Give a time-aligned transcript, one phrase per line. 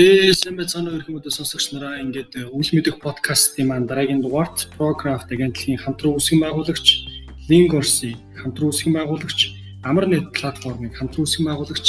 [0.00, 5.28] Ээ сайн байцгаана уу мэдээ сонсогч нараа ингээд үйл мэдэх подкастын маань дараагийн дугаарт Procraft
[5.28, 6.86] агентлагийн хамтран үүсгэн байгуулагч
[7.52, 9.40] Lingorsi хамтран үүсгэн байгуулагч
[9.84, 11.86] Amarnet платформыг хамтран үүсгэн байгуулагч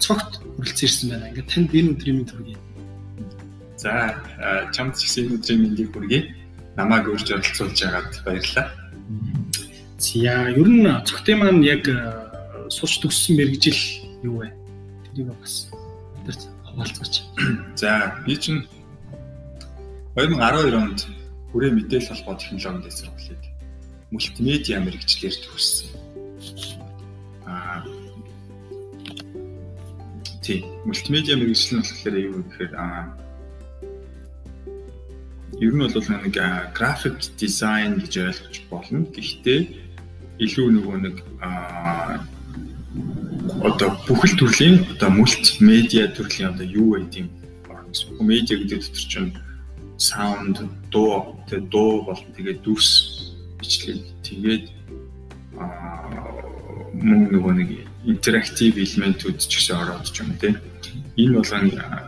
[0.00, 1.28] цогт хүрэлцэн байна.
[1.28, 2.58] Ингээд танд энэ өдрийн мэнд хүргэе.
[3.76, 3.92] За
[4.72, 6.20] чамд ч гэсэн энэ өдрийн мэндийг хүргэе.
[6.80, 8.72] Намааг урьж оролцуулж байгаад баярлалаа.
[10.00, 11.84] За ер нь цогтын маань яг
[12.72, 13.80] сурч төгссөн мэрэгжил
[14.24, 14.48] юу вэ?
[15.12, 15.68] Тэрийг бас
[16.70, 17.14] хуваалцаач.
[17.76, 18.66] За би чинь
[20.14, 21.00] 2012 онд
[21.50, 23.42] хүрээ мэдээлэл холбоо технологийн дэс сургуулийг
[24.10, 25.90] мультимедиа мэрэгчлэр төгссөн.
[27.46, 27.82] Аа
[30.42, 33.14] тий мультимедиа мэрэгчлэл нь болохоор юу гэхээр аа
[35.60, 36.34] ер нь бол нэг
[36.74, 39.06] график дизайн гэж ойлгож болно.
[39.14, 39.60] Гэхдээ
[40.40, 42.24] илүү нөгөө нэг аа
[43.64, 47.40] одоо бүхэл төрлийн одоо мультимедиа төрлийн одоо юу вэ гэдэм
[47.90, 48.22] гэсэн.
[48.22, 49.34] Медиа гэдэг дотор чинь
[49.98, 50.56] саунд,
[50.90, 52.90] дуу, тэгээ дуу бол тэгээ дүрс
[53.58, 54.64] бичлэг тэгээд
[55.58, 56.08] аа
[56.94, 57.70] мөн нөгөө нэг
[58.06, 60.54] интерактив элементүүд ч гэсэн ороод ч юм те.
[61.18, 61.52] Энэ бол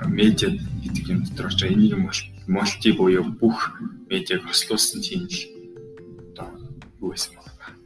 [0.09, 1.99] медиа гэдэг юм дотор очоо энийг
[2.47, 3.77] мулти буюу бүх
[4.09, 5.39] медиаг хослуулсан тийм л
[6.33, 6.49] одоо
[7.01, 7.77] юу байсан байна.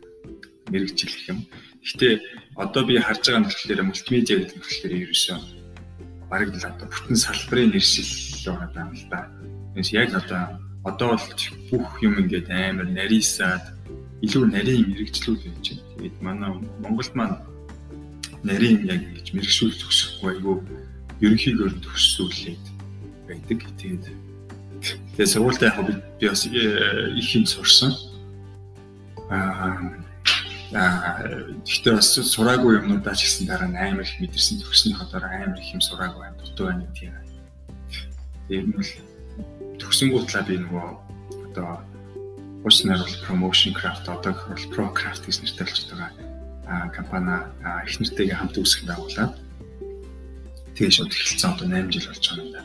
[0.70, 1.38] Мэргэжил юм.
[1.82, 2.20] Гэтэ
[2.56, 5.38] одоо би харж байгаа нь болохоор мультимедиа гэдэг нь болохоор ерөөсөө
[6.30, 8.10] бараг л одоо бүтэн салбарын нэршил
[8.48, 9.20] байгаа юм л да.
[9.76, 10.42] Тэгээс яг одоо
[10.88, 11.24] одоо бол
[11.70, 13.64] бүх юм ингээд амар нарийсаад
[14.24, 15.84] илүү нарийн мэрэгчлүүд байж байна.
[16.00, 17.36] Тэгээд манай Монголд маань
[18.40, 20.56] нарийн яг ингэж мэрэгшүүл төгсөхгүй айгүй
[21.20, 22.64] ерөнхийдөө төгссүүлээд
[23.28, 23.58] байдаг.
[23.76, 24.04] Тэгээд
[25.12, 25.78] тэгээд сургуультай яг
[26.20, 27.92] би бас э, их юм сурсан.
[29.28, 30.05] Аа
[30.72, 35.70] Гэхдээ бас сураагүй юмнуудаа ч гэсэн дараа нь амар их мэдэрсэн төгсний хотоор амар их
[35.70, 36.41] юм сураагүй байна.
[36.42, 37.14] Дутуу байна тийм.
[38.50, 38.91] Тэр нь бол
[39.78, 40.87] төгсөнгүүтлээ би нөгөө
[41.55, 41.82] одоо
[42.66, 47.37] уушнаар бол promotion craft одоо бол pro craft гэж нэртэй болж байгаа компани
[47.87, 49.34] их нэртэйгээ хамт үүсгэх байгуулаад
[50.75, 52.62] тэгээ шууд эхэлсэн одоо 8 жил болж байгаа юм да.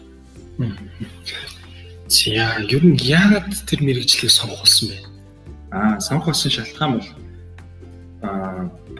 [2.09, 2.29] За
[2.65, 4.97] ер нь яагаад тэр мэрэгжлийг сонгох болсон бэ?
[5.69, 7.07] Аа сонгох болсон шалтгаан бол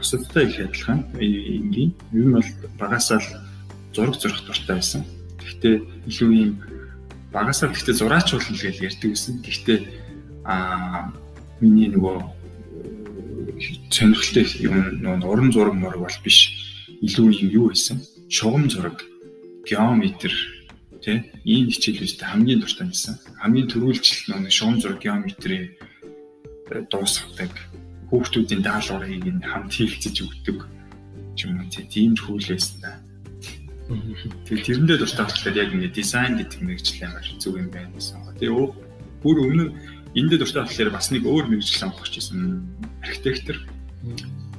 [0.02, 2.50] бусадтай их адилхан энгийн нь бол
[2.82, 3.30] багасаа л
[3.94, 5.06] зураг зурх дуртай байсан.
[5.38, 5.76] Гэхдээ
[6.10, 6.52] илүү юм
[7.32, 9.34] багасаа гэхдээ зураачуулна л гэж ярьдаг байсан.
[9.46, 9.80] Гэхдээ
[10.46, 11.14] аа
[11.62, 12.18] миний нөгөө
[13.94, 14.76] сонирхолтой юм
[15.06, 16.50] нөгөө уран зураг мураг бол биш.
[17.06, 18.02] Илүү юм юу байсан?
[18.30, 19.06] Шугам зураг,
[19.68, 20.34] геометр
[21.04, 23.20] тий ийм хичээлүүстэй хамгийн дуртай байсан.
[23.42, 25.78] Хамгийн төрүүлжил нөгөө шугам зураг, геометри
[26.90, 27.52] дуусгадаг
[28.12, 30.60] хүүхдүүдийн даалгаврыг нь хамт хийлцэж өгдөг
[31.40, 33.00] юм уу тийм хүлээсэн да.
[34.46, 38.36] Тэгээ тэрэндээ дуртай болохоор яг ингэ дизайн гэдэг мэрэгжил амар зүг юм байна гэсэн.
[38.40, 38.68] Тэгээ
[39.24, 39.66] бүр өмнө
[40.16, 42.40] эндээ дуртай болохоор бас нэг өөр мэрэгжил сонгох гэсэн
[43.04, 43.58] архитектор.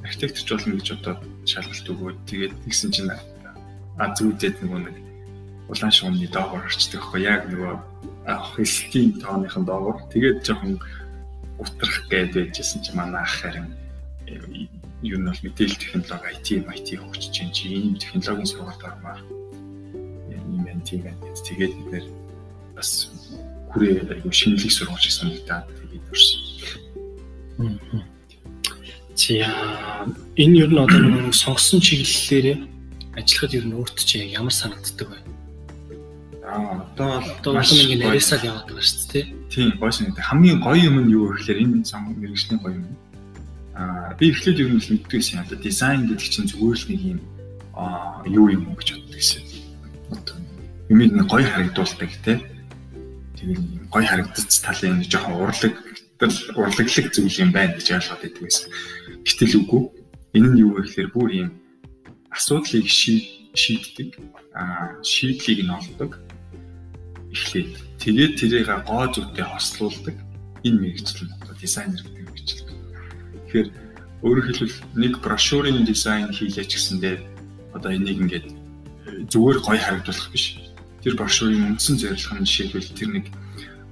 [0.05, 1.15] Архитекторч болно гэж одоо
[1.45, 4.97] шалгалт өгөөд тэгээд тэгсэн чинь а зүйдээд нөгөө нэг
[5.69, 7.75] улаан шугамны доогоор орчдөг байхгүй яг нөгөө
[8.61, 10.81] эслийн тооныхон доогоор тэгээд жоохон
[11.63, 13.71] утрах гээд байжсэн чи манай ах харин
[15.03, 19.21] юу нь бол мэдээлэл технологи IT IT хөгжиж чинь чи ийм технологийн сургалт ормоор
[20.51, 22.07] юм байна тийм байна тэгээд бид нэр
[22.77, 23.11] бас
[23.71, 26.41] хүрээ аюу шинэлэг сургуулж санагдаад тэгээд орсон.
[29.17, 29.35] За
[30.37, 32.59] энэ ер нь одоо нэг сонгосон чиглэлээр
[33.17, 35.19] ажиллахад ер нь өөрт чи ямар санагддаг вэ?
[36.53, 39.25] Аа одоо одоо маш ингэ нарийсаад яваад байгаа шүү дээ.
[39.49, 40.29] Тийм гоё санагдав.
[40.29, 42.93] Хамгийн гоё юм нь юу гэхээр энэ сан мэрэгжлийн гоё юм.
[43.73, 45.41] Аа би эхлээд ер нь л мэддэгсэн.
[45.49, 47.21] Одоо дизайн гэдэг чинь зүгээр л нэг юм
[47.73, 49.41] аа юу юм гэж боддог гэсэн.
[50.13, 50.37] Одоо
[50.93, 52.35] юмыг нэг гоё харагдуулдаг те.
[53.41, 55.75] Тэгээд гоё харагдц талын нэг жоохон урлаг
[56.53, 58.69] урлаглаг зүйл юм байна гэж ойлгоод байдаг байсан.
[59.25, 59.83] Гэтэл үгүй.
[60.37, 61.51] Энэ нь юу вэ гэхээр бүр юм
[62.29, 64.21] асуудлыг шийддэг.
[64.53, 66.21] Аа шийдлийг нь олдог
[67.33, 70.17] эхлээд тэгээд тэрийг гоо зүгтээ хослуулдаг
[70.63, 72.71] энэ мэрэгчлэл нь одоо дизайнер гэдэг мэрэгчлэл.
[73.49, 73.69] Тэгэхээр
[74.23, 77.17] өөрөөр хэлбэл нэг брошюрын дизайн хийлээч гэсэндээ
[77.75, 78.55] одоо энийг ингээд э,
[79.33, 80.61] зүгээр гоё харагдуулах биш.
[81.03, 83.27] Тэр брошюрын үндсэн зорилго нь жишээлбэл тэр нэг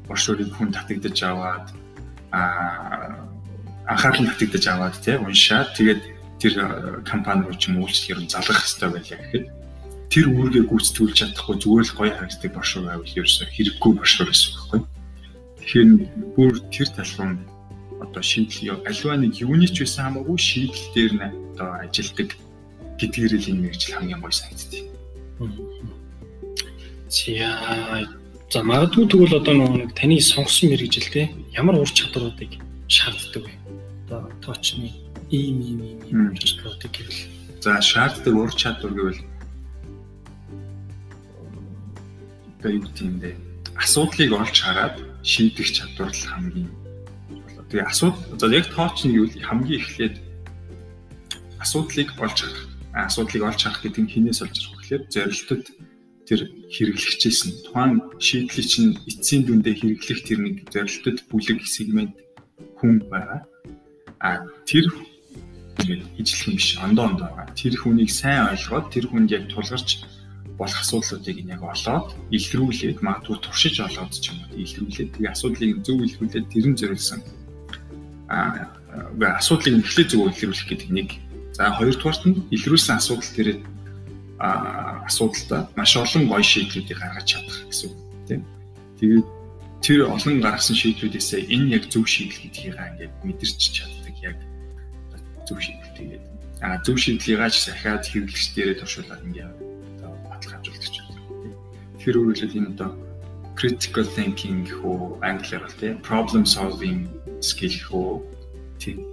[0.06, 1.66] брошюрыг хүн татагдаж аваад
[2.30, 3.26] аа
[3.90, 6.02] анхаарал татагдаж аваад тий уншаад тэгээд
[6.38, 6.66] тэр э,
[7.02, 9.46] компани руу ч юм үйлчлэгээр залгах хэрэгтэй байлаа гэхэд
[10.10, 14.58] тэр үүргээ гүйцэтгүүлж чадахгүй зүгээр л гоё харагддаг бошор байвал ерөөсө хэрэггүй бошор гэсэн үг
[14.58, 14.80] байхгүй.
[15.62, 15.90] Тэгэхээр
[16.34, 17.46] бүр тэр талбар нь
[18.02, 21.22] одоо шийдэл аливаа нэг юуны ч байсан хамаагүй шийдэл дээр нь
[21.54, 22.28] одоо ажилдаг
[22.98, 24.84] гэдгээр л энэ мэрэгжил хамгийн гоё санагдтыг.
[27.06, 28.02] За
[28.50, 32.58] за магадгүй тэгвэл одоо нэг таны сонгосон мэрэгжилтэй ямар ур чадваруудыг
[32.90, 33.54] шаарддаг вэ?
[34.10, 34.90] Одоо тоочны
[35.30, 37.20] ийм ийм ийм ур чадваруудыг гэвэл
[37.62, 39.29] за шаарддаг ур чадвар гэвэл
[42.68, 43.32] юу гэм бэ?
[43.80, 46.68] Асуудлыг олж хараад шийдэх чадвар л хамгийн
[47.70, 50.16] Тэгээ асуудал за яг тооч нь гэвэл хамгийн эхлээд
[51.62, 52.66] асуудлыг олж харах.
[52.90, 55.64] Асуудлыг олж харах гэдэг нь хинээс олж харах гэхээр зорилтод
[56.26, 62.18] тэр хэрэглэгчээс нь тухайн шийдлийг чинь эцсийн дүндээ хэрэглэх тэр нэг зорилтод бүлэг сегмент
[62.82, 63.46] хүн байгаа.
[64.18, 64.90] А тэр
[65.86, 67.54] юм биш ондоо ондоо байгаа.
[67.54, 70.02] Тэр хүнийг сайн ойлгоод тэр хүнд яг тулгарч
[70.60, 75.98] болох асуудлуудыг яг олоод илрүүлээд магадгүй туршиж олоод ч юм уу илрүүлээд тэгээ асуудлыг зөв
[76.04, 77.20] илрүүлээд тэрэн зориулсан
[78.28, 78.68] аа
[79.40, 81.08] асуудлыг эхлээ зөв илрүүлэх гэдэг нэг.
[81.56, 83.50] За хоёрдугаарт нь илрүүлсэн асуудал дээр
[84.40, 87.98] а асуудалтай маш олон гоё шийдлүүдийг гаргаж чадах гэсэн үг
[88.28, 88.42] тийм.
[89.00, 89.26] Тэгээд
[89.80, 94.36] тэр олон гаргасан шийдлүүдээсээ энэ яг зөв шийдэл гэдгийг ингээд мэдэрч чаддаг яг
[95.48, 96.24] зөв шийдэл тэгээд
[96.60, 99.69] а зөв шийдлийг аач сахиад хэрэглэгч дээрээ туршуулаад ингээд
[102.00, 102.90] Тэр үргэлжлэл энэ одоо
[103.60, 107.04] critical thinking гэх үү англиар бол тийм problem solving
[107.44, 108.10] skill хөө
[108.80, 109.04] тийм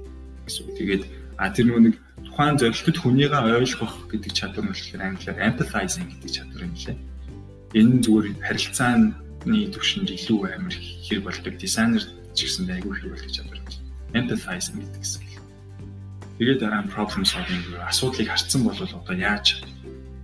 [0.47, 0.71] гэсэн.
[0.79, 1.03] Тэгээд
[1.35, 6.63] а тэр нэг тухайн зорилтод хүнийгээ ойлгох гэдэг чадвар нь болохоор англиар empathizing гэдэг чадвар
[6.63, 6.97] юм лээ.
[7.75, 9.07] Энэ зүгээр харилцааны
[9.43, 13.67] төвшөнд илүү амар хэрэг болдог дизайнер ч гэсэн айгүй хэрэг болох чадвар юм.
[14.15, 15.43] Empathizing гэдэг skill.
[16.39, 19.59] Тэгээд дараа нь problem solving асуудлыг харсан бол одоо яаж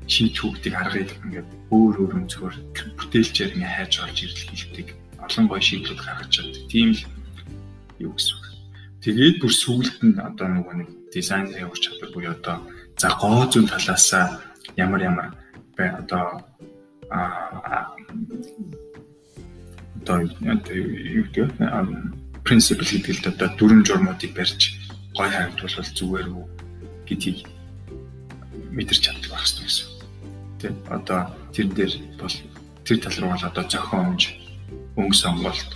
[0.07, 2.53] шийдэх үгтийг аргыг ингээд өөр өөр өнцгөр
[2.99, 4.87] бүтээлчээр ингээд хайж орж ирэх хэлдэг
[5.23, 6.63] олон гой шийдлүүд гаргаж чаддаг.
[6.67, 7.03] Тийм л
[8.03, 8.45] юу гэсэн үг.
[9.03, 12.57] Тэгээд бүр сүүлд нь одоо нөгөө нэг дизайнерын ур чадвар буюу одоо
[12.99, 14.39] за гоо зүүн талаасаа
[14.75, 15.27] ямар ямар
[15.77, 16.43] бай одоо
[17.09, 17.91] а
[20.03, 21.47] одоо юу гэдэг
[22.43, 24.75] принципл гэдэг л одоо дүрм журмуудыг барьж
[25.15, 26.45] гой харагдвал зүгээр үү
[27.07, 27.47] гэдгийг
[28.75, 29.92] мэдэрч чаддаг байх хэрэгтэй гэсэн.
[30.63, 32.35] Тэ одоо тэр дээр бол
[32.87, 34.21] тэр тал руу бол одоо зохиомж
[34.95, 35.71] өнгө сонголт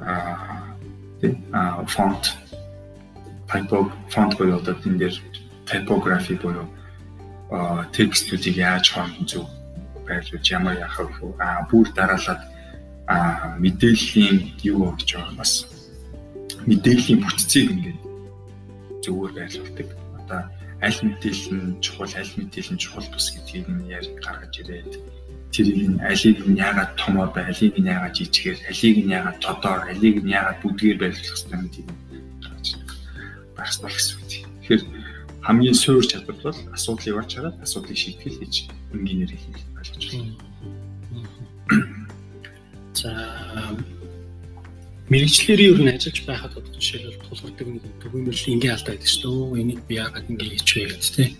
[0.00, 0.72] аа
[1.20, 2.32] тий а фонт
[3.44, 5.16] typo фонт буюу одоо энэ дээр
[5.68, 6.64] typography буюу
[7.52, 9.44] а текстүүдийг яаж хонхон зөв
[10.08, 12.40] байрлуулж ямар яах вэ а бүр дараалаад
[13.04, 13.16] а
[13.60, 15.52] мэдээллийн юу гэж байгаа бас
[16.64, 18.00] мэдээллийн бүтцийг ингээд
[19.04, 19.88] зөвөр байрлуулдаг.
[20.24, 20.40] Одоо
[20.82, 24.92] аль мэдээлэл нь чухал, аль мэдээлэл нь чухал тус гэдгийг нь яар гаргаж ирээд
[25.52, 29.82] тэрийг нь алийг нь яагаад томоо бай, алийг нь яагаад жижигээр, алийг нь яагаад тодоор,
[29.88, 31.88] алийг нь яагаад бүдгээр байлгах хэрэгтэй гэдгийг
[32.44, 32.68] гаргаж
[33.56, 34.26] байх ёстой гэсэн үг.
[34.28, 34.82] Тэгэхээр
[35.46, 38.54] хамгийн суур чадвар бол асуудлыг олж хараад асуудлыг шийтгэл гэж
[38.92, 39.32] энгийнээр
[39.80, 40.34] ойлгож байна.
[42.92, 43.10] За
[45.10, 49.62] мэрэгчлэрийн ер нь ажиллаж байхад одоо жишээлбэл тулгардаг нэг төгөөмөрлөлийн ингийн алдаа гэдэг шүү дээ.
[49.62, 51.32] Энийг би яагаад ингэ хийчихвэ гэдэг тийм.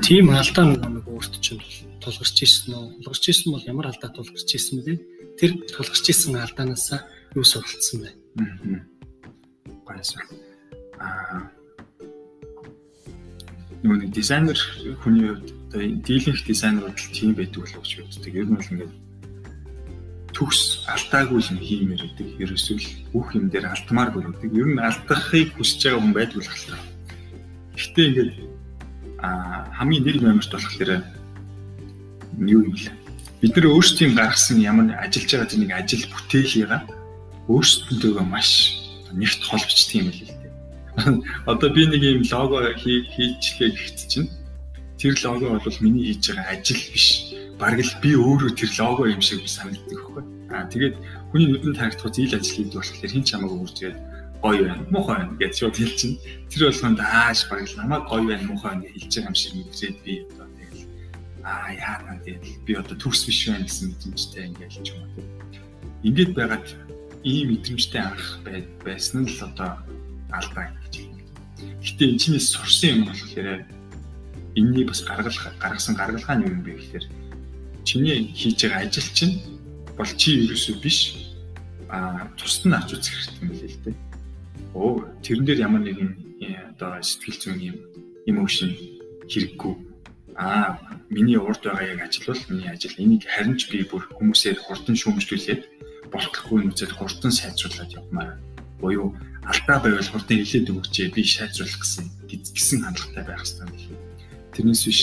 [0.00, 1.62] Тийм алдаа нэг өөртөө чинь
[2.00, 2.86] тулгарч ирсэн үү?
[3.04, 4.96] Тулгарч ирсэн бол ямар алдаа тулгарч ирсэн бэ?
[5.36, 6.88] Тэр тулгарч ирсэн алдаанаас
[7.36, 8.10] юу суралцсан бэ?
[9.84, 10.24] Гайсаа.
[11.00, 11.52] Аа
[13.84, 14.58] нөгөө дизайнер
[15.04, 18.32] хүний хувьд одоо дийлэнх дизайнерууд л тийм байдаг болов гэж боддог.
[18.32, 18.92] Ер нь бол ингээд
[20.34, 22.28] төгс алдаагүй юм хиймээр байдаг.
[22.42, 24.50] Ерөөсөө л бүх юм дээр алдмаар байдаг.
[24.50, 26.80] Ер нь алдахыг хүсэж байгаа хүн байдаг л хальтаа.
[27.78, 28.32] Гэхдээ ингээд
[29.22, 29.28] а
[29.78, 30.90] хамгийн нэг номерт болохоор
[32.42, 32.90] юу юм бэ?
[33.40, 36.80] Бид нар өөрсдийн гаргасан ямар ажиллаж байгаа нэг ажил бүтээлийгээ
[37.48, 38.50] өөрсдөндөө маш
[39.12, 40.52] нэгт холбочдөг юм байл л дээ.
[41.50, 44.30] Одоо би нэг юм лого хийчихлээ гэхэд чинь
[44.98, 47.33] тэр лого бол миний хийж байгаа ажил биш.
[47.64, 50.24] Бараг л би өөрөө тэр лого юм шиг санагддаг байхгүй.
[50.52, 51.00] Аа тэгээд
[51.32, 53.96] хүний нүдэнд харагдах зээл ажил хийдэг болохоор хин ч хамаагүй үржээд
[54.44, 56.20] гоё байна, муухай байна гэж шууд хэлчихнэ.
[56.52, 59.52] Тэр болгонд ааш бараг л намайг гоё байна, муухай байна гэж хэлж байгаа юм шиг
[59.56, 60.46] мэдрээд би одоо
[61.44, 65.24] аа яана гэдэг би одоо төгс биш байна гэсэн мэдрэмжтэй ингээл ч юм уу.
[66.04, 66.68] Ингээд байгаад
[67.24, 68.24] ийм мэдрэмжтэй анх
[68.84, 69.72] байсан л одоо
[70.36, 71.24] алдаа гэж хэлнэ.
[71.80, 73.64] Гэтэ энэ чинээс сурсан юм болохоор
[74.52, 77.23] энэний бас гаргалах гаргасан гаргалгаа нь юм бэ гэхээр
[77.84, 79.34] чиний хийж байгаа ажил чинь
[79.96, 80.98] бол чи ерөөсөө биш
[81.88, 83.96] а тусад нь авч үзэх хэрэгтэй юм билээ л дээ.
[84.74, 86.10] Оо тэрэн дээр ямар нэгэн
[86.42, 87.76] э, одоо сэтгэл зүйн юм
[88.26, 88.72] эмошн
[89.30, 89.74] хэрэггүй
[90.34, 94.58] аа миний урд байгаа яг ажил бол миний ажил энийг харин ч би бүр хүмүүсээр
[94.58, 95.62] хурдан шүүмжлүүлээд
[96.10, 98.40] болохгүй нүцэд хурдан сайжруулад явмаар
[98.82, 99.14] буюу
[99.46, 103.94] алдаа байвал хурдан хэлээд өгчээ би шийдвэрлэх гэсэн гэсэн хандлагатай байх хэрэгтэй.
[104.58, 105.00] Тэрнээс биш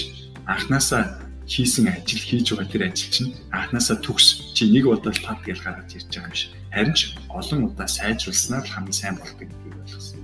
[0.50, 1.21] анханасаа
[1.52, 5.60] хийсэн ажил хийж байгаа тэр ажил чинь анханасаа төгс чи нэг удаа л пад гэж
[5.60, 6.52] гаргаж ирж байгаа юм шиг.
[6.72, 10.24] Харин ч олон удаа сайжруулснаар хамгийн сайн болдог гэдгийг ойлгосон.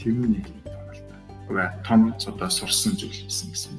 [0.00, 1.20] Тэр нь нэг томалтай.
[1.52, 3.76] Уга том одоо сурсан зүйл байсан гэсэн.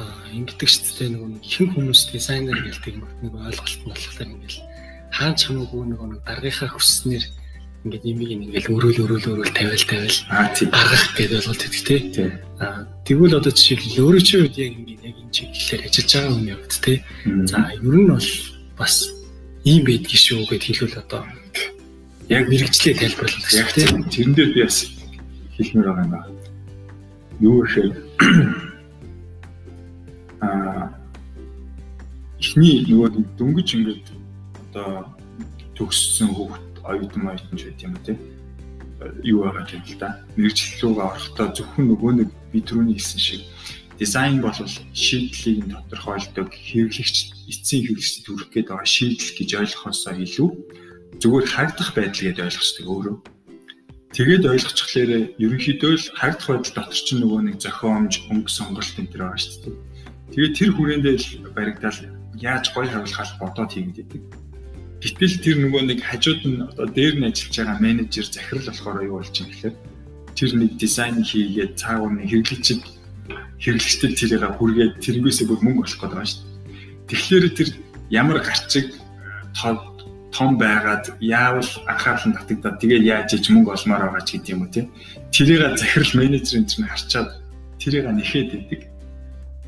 [0.00, 4.60] Аа ингэдэг ч гэдэг нэг хэн хүмүүс дизайнер гэлдэг нэг ойлголт нь болохоор ингээл
[5.12, 7.24] хаан чамаагүй нэг даргийнхаа хүснээр
[7.84, 10.16] ингээд имийг ингээд өрөөл өрөөл өрөөл тавиал тавиал
[10.72, 12.00] гаргах гэдэг ойлголт өгдөг тий.
[12.56, 16.48] Аа тэгвэл одоо жишээл өөрөө чи үед яг ингээд яг энэ чиглэлээр ажиллаж байгаа хүн
[16.48, 17.04] явд тий.
[17.44, 18.24] За ер нь бол
[18.80, 19.12] бас
[19.68, 21.28] ийм байдгийг шүү гэд хэлвэл одоо
[22.32, 23.84] яг мэрэгчлээ тайлбарлах яг тий.
[23.84, 24.88] Тэрэн дээр би бас
[25.60, 26.40] хэлмээр байгаа юм байна.
[27.44, 27.92] Юу гэхээр
[30.40, 30.88] аа
[32.40, 34.08] эхний нөгөө дөнгөж ингээд
[34.72, 35.04] одоо
[35.76, 38.12] төгссөн хүүхд оюутан оюутан ч гэдэг юм те
[39.22, 40.08] юу байгаа юм л да.
[40.36, 43.42] Мэргэжил рүүгээ орохдоо зөвхөн нөгөө нэг би түрүүний хэлсэн шиг
[43.98, 47.16] дизайн бол шийдлийг нь тодорхойлдог хэрэглэгч
[47.50, 50.50] эцсийн хэрэглэгчд хүрэх гээд байгаа шийдэл гэж ойлгохоосоо илүү
[51.20, 53.16] зүгээр харагдах байдал гэдээ ойлгочтой өөрөө.
[54.14, 55.10] Тэгээд ойлгочихлээр
[55.42, 59.62] ерөнхийдөө л харагдах байдал дотор чинь нөгөө нэг зохиомж, өнгө сонголт энэ төр байгаа шүү
[59.62, 59.76] дээ.
[60.34, 61.98] Тэгээд тэр хүрээндээ л баригдаад
[62.38, 64.10] яаж гой харуулхаар бодоод хийгдээд
[65.04, 69.20] Гэтэл тэр нөгөө нэг хажууд нь одоо дээр нь ажиллаж байгаа менежер захирал болохоор юу
[69.20, 69.76] болж юм гэхээр
[70.32, 72.80] тэр нэг дизайн хийгээд цаагаар нэг хэрэглэгчд
[73.60, 76.56] хэрэглэгчдэд тэрийг хүргээд тэрнээсээ бүр мөнгө олох гэдэг байна шүү дээ.
[77.04, 77.68] Тэгэхээр тэр
[78.08, 78.86] ямар гарчиг
[80.32, 84.64] том байгаад яавал анхаарал нь татагдаад тэгээд яаж иж мөнгө олмоор байгаа ч гэдэг юм
[84.64, 84.88] уу тий.
[85.30, 87.30] Тэрийг захирал менежерийн чинь харчаад
[87.76, 88.80] тэрийг нэхэд идэг.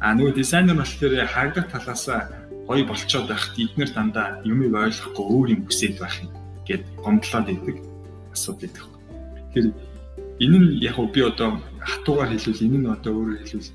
[0.00, 5.62] А нөгөө дизайнер болохоор хаагдах талаасаа гоё болцоод байхад эднэр дандаа юмыг ойлгохгүй өөр юм
[5.66, 6.30] хүсээд байх юм
[6.66, 7.76] гэд гомдлоод идэг
[8.34, 8.86] асуудал идэх.
[9.54, 9.68] Тэгэхээр
[10.44, 13.70] энэ нь яг би одоо хатуугаар хэлвэл энэ нь одоо өөрөөр хэлвэл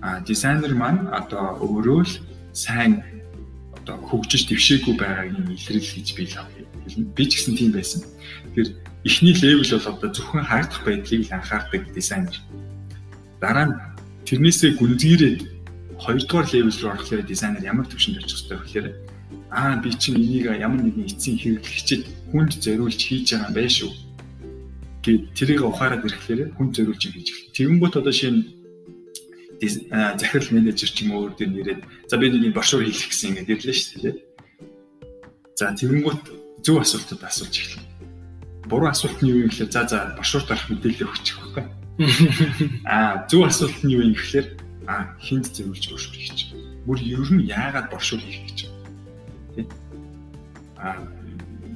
[0.00, 2.14] а дизайнер маань одоо өөрөө л
[2.54, 3.02] сайн
[3.74, 7.10] одоо хөгжиж дэвшээгүй байгааг нь илрэл гэж би хэлнэ.
[7.16, 8.00] Би ч гэсэн тийм байсан.
[8.54, 8.70] Тэгэхээр
[9.04, 12.36] эхний левел бол одоо зөвхөн харагдах байдлыг л анхаардаг дизайнер.
[13.42, 13.74] Дараа нь
[14.26, 15.57] тэрнээсээ гүнзгийрээд
[15.98, 18.86] хоёрдугаар левел рүү орохлоор дизайнер ямар төвшөнд очих хэрэгтэй вэ гэхээр
[19.50, 23.92] аа би чинь энийг ямар нэгэн эцсийн хэрэглэгчид хүнд зориулж хийж байгаа юм байна шүү.
[25.04, 27.54] Гэт тэрийг ухаарад ирэхлээр хүнд зориулж хийж эхэлнэ.
[27.56, 28.44] Тэгэнгүүт одоо шинэ
[29.58, 33.42] захирал менежер ч юм уу өөр дээр нэрээд за би нэг юм бошуур хийх гэсэн
[33.42, 34.16] ингээд ирлээ шүү дээ.
[35.58, 36.22] За тэгэнгүүт
[36.62, 37.86] зөв асуултууд асууж эхэлнэ.
[38.70, 41.64] Буруу асуулт нь юу юм гэхээр за за бошуурт орох мэдээлэл өгчих байхгүй.
[42.86, 46.64] Аа зөв асуулт нь юу юм гэхээр а хинд зэмлж бошуур хийж байгаа.
[46.88, 48.88] Бүр ер нь яагаад бошуур хийх гэж байна.
[49.54, 49.62] Тэ?
[50.80, 50.96] А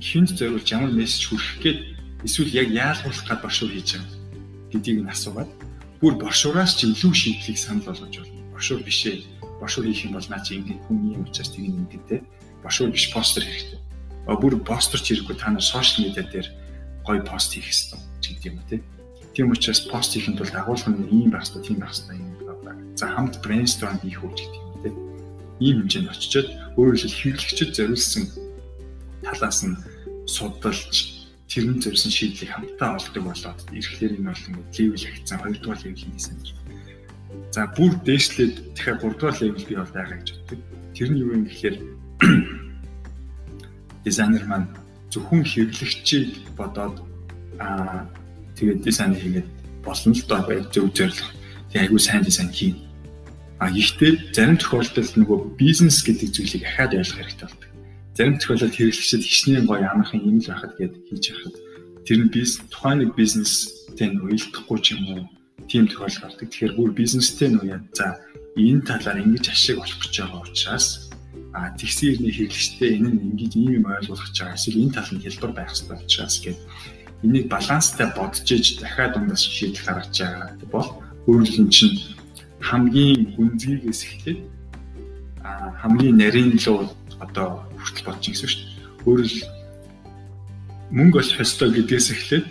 [0.00, 1.78] хинд зориулж ямар мессеж хүргэх гээд
[2.24, 4.16] эсвэл яг яалгуулах гад бошуур хийж байгаа
[4.72, 5.50] гэдгийг нь асуугаад
[6.00, 8.40] бүр бошуураас ч илүү шийдлийг санал болгож болно.
[8.56, 9.28] Бошуур биш ээ.
[9.60, 12.24] Бошуур хийх юм бол наа чи ингэ хүн юм учраас тийг ингэ тэ.
[12.64, 13.80] Бошуур биш постэр хэрэгтэй.
[14.24, 16.48] А бүр постэр ч хэрэггүй та нар сошиал медиа дээр
[17.04, 18.80] гоё пост хийх хэрэгтэй гэдэг юм тэ.
[19.36, 22.31] Тийм учраас пост хийхэд бол агуулга нь ийм байх хэрэгтэй, тийм байх хэрэгтэй юм
[22.96, 24.90] За хамт brainstorm хийх үү гэдэг юм те.
[25.60, 28.24] Ийм хэмжээнд очичоод өөрөөр хэлбэл хэрэглэгчд зориулсан
[29.24, 29.76] талаас нь
[30.26, 30.94] судалж
[31.48, 36.20] тэрэн зорьсон шийдлийг хамтдаа олдог болоод ирэхлээр энэ бол ингээд левел хягцсан 2 дугаар левелийн
[36.20, 36.46] сэнж.
[37.52, 40.60] За бүр дээшлээд дахиад 3 дугаар левел би бол байгаа гэж боддог.
[40.96, 41.76] Тэр нь юу юм гэхээр
[44.04, 44.68] дизайнер маань
[45.12, 46.96] зөвхөн хэрэглэгчийг бодоод
[47.60, 48.08] аа
[48.56, 49.48] тэгээд дизайн хийгээд
[49.84, 51.28] болно л доо байх зөв зорилго
[51.72, 52.76] Тэгээ айгүй сайн дизайн хийн.
[53.56, 57.70] А гэхдээ зарим тохиолдолд нөгөө бизнес гэдэг зүйлийг ахаад ойлгох хэрэгтэй болдог.
[58.12, 61.56] Зарим тохиолдолд хэрэглэгчид хичнээн гоё амархан юм л байхад гээд хийж яхад
[62.04, 65.22] тэр нь бизнес тухайн нэг бизнестэй нь уялдахгүй ч юм уу
[65.64, 66.48] тийм тохиолдол гардаг.
[66.52, 68.20] Тэгэхээр бүр бизнестэй нь уяа за
[68.52, 71.08] энэ талаар ингэж ашиг олох гэж байгаа учраас
[71.56, 74.58] а тэгсэн ирний хэрэглэгчтэй энэ нь ингэж ийм юм ойлгуулах гэж байгаа.
[74.60, 76.60] Эсвэл энэ тал нь хэлбэр байх хэрэгтэй учраас гээд
[77.24, 80.88] энийг баланстай бодож иж дахиад дундаас шийдэл гаргаж байгаа бол
[81.30, 81.98] өөрөлдөн чинь
[82.58, 84.40] хамгийн гүнзгийгээс эхлээд
[85.82, 86.90] хамгийн нарийн луу
[87.22, 89.06] одоо хүртэл бодож гэсэн шүү дээ.
[89.06, 89.34] Өөрөөр
[90.96, 92.46] мөнгө олох ёстой гэдгээс эхлээд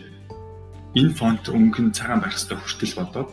[1.00, 3.30] энэ фонт өнгө нь цагаан байх ёстой хүртэл бодоод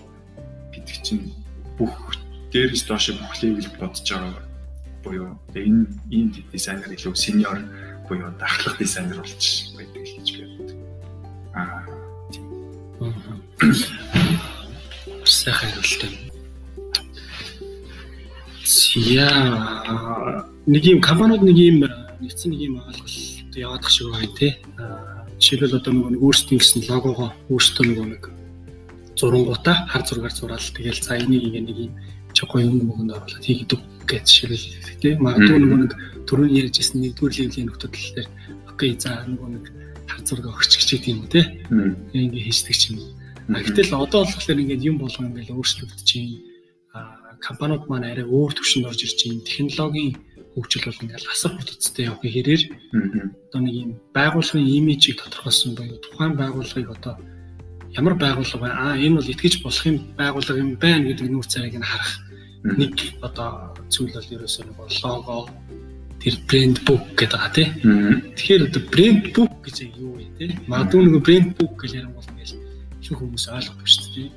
[0.75, 1.31] гэдэг чинь
[1.79, 1.95] бүх
[2.51, 4.43] дээрээс доош бүх левел бодож байгаа
[5.03, 7.59] буюу энэ энэ дизайнер илүү сеньор
[8.07, 9.43] буюу дахлах дизайнер болж
[9.79, 10.79] байдаг гэж би боддог.
[11.55, 11.87] Аа
[15.49, 16.11] сайхан хариултаа.
[18.97, 21.85] Яа нэг юм компаниуд нэг юм
[22.21, 24.57] нэгдсэн нэг юм ойлголт яваадах шиг байна тий.
[25.39, 28.23] Жишээлбэл одоо нөгөө нэг өөрсдийн гэсэн логогоо өөрсдөө нөгөө нэг
[29.17, 31.93] зурангуудаа хар зургаар зураал тэгэл за энийг ингээ нэг юм
[32.35, 35.93] гоё юм мөнгөнд оруулаад хийгдэг гэж жишээлбэл тийм магадгүй нөгөө нэг
[36.29, 38.29] түрүүн ярьжсэн нэгдүгээр ливлийн нөхцөл дээр
[38.69, 39.65] окей за нөгөө нэг
[40.11, 41.41] хар зураг өгч гэж гэдэг юм те
[42.15, 43.18] ингээ хийждэг юм.
[43.49, 46.45] Гэтэл одоо болохоор ингээд юм болгоо ингээд өөрчлөгдөж чинь
[47.41, 49.49] компаниуд маань арай өөр түвшинд орж ирж байна.
[49.49, 50.13] Технологийн
[50.53, 52.63] хөгжил бол ингээл асар хурдцтай явах хэрээр
[53.49, 57.15] одоо нэг юм байгууллагын имижийг тодорхойлсон буюу тухайн байгууллагыг одоо
[57.95, 58.69] ямар байгууллага вэ?
[58.69, 62.13] Аа энэ бол итгэж болох юм байгууллага юм байна гэдэг нүүр царайг нь харах
[62.65, 65.49] нэг одоо зүйл бол ерөөсөө нэг лого
[66.19, 67.69] тэр брэнд бук гэдэг байгаа тий.
[68.35, 70.51] Тэгэхээр одоо брэнд бук гэж юу вэ тий?
[70.67, 72.58] Магадгүй нэг брэнд бук гэж ярих бол ингээл
[73.13, 74.29] их хүмүүс ойлгохгүй шүү дээ.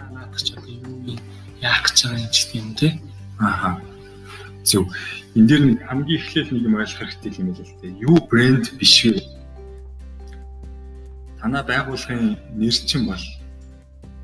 [0.00, 1.18] Аа наадах ч одоо юу
[1.60, 2.92] яах гэж байгаа юм ч гэдэг юм тий.
[3.40, 3.70] Ааха.
[4.64, 4.84] Зөв.
[5.36, 8.00] Энд дээр нэг хамгийн эхлээл нэг юм ойлгох хэрэгтэй юм л л дээ.
[8.04, 9.20] Юу брэнд биш вэ?
[11.40, 13.24] Танаа байгууллагын нэр чинь бол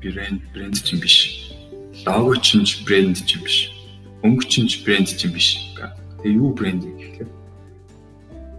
[0.01, 1.53] брэнд брэнд чинь биш.
[2.05, 3.69] Лого чинь брэнд чинь биш.
[4.25, 5.57] Өнгө чинь брэнд чинь биш.
[6.21, 7.29] Тэгээ юу брэнд гэхлээр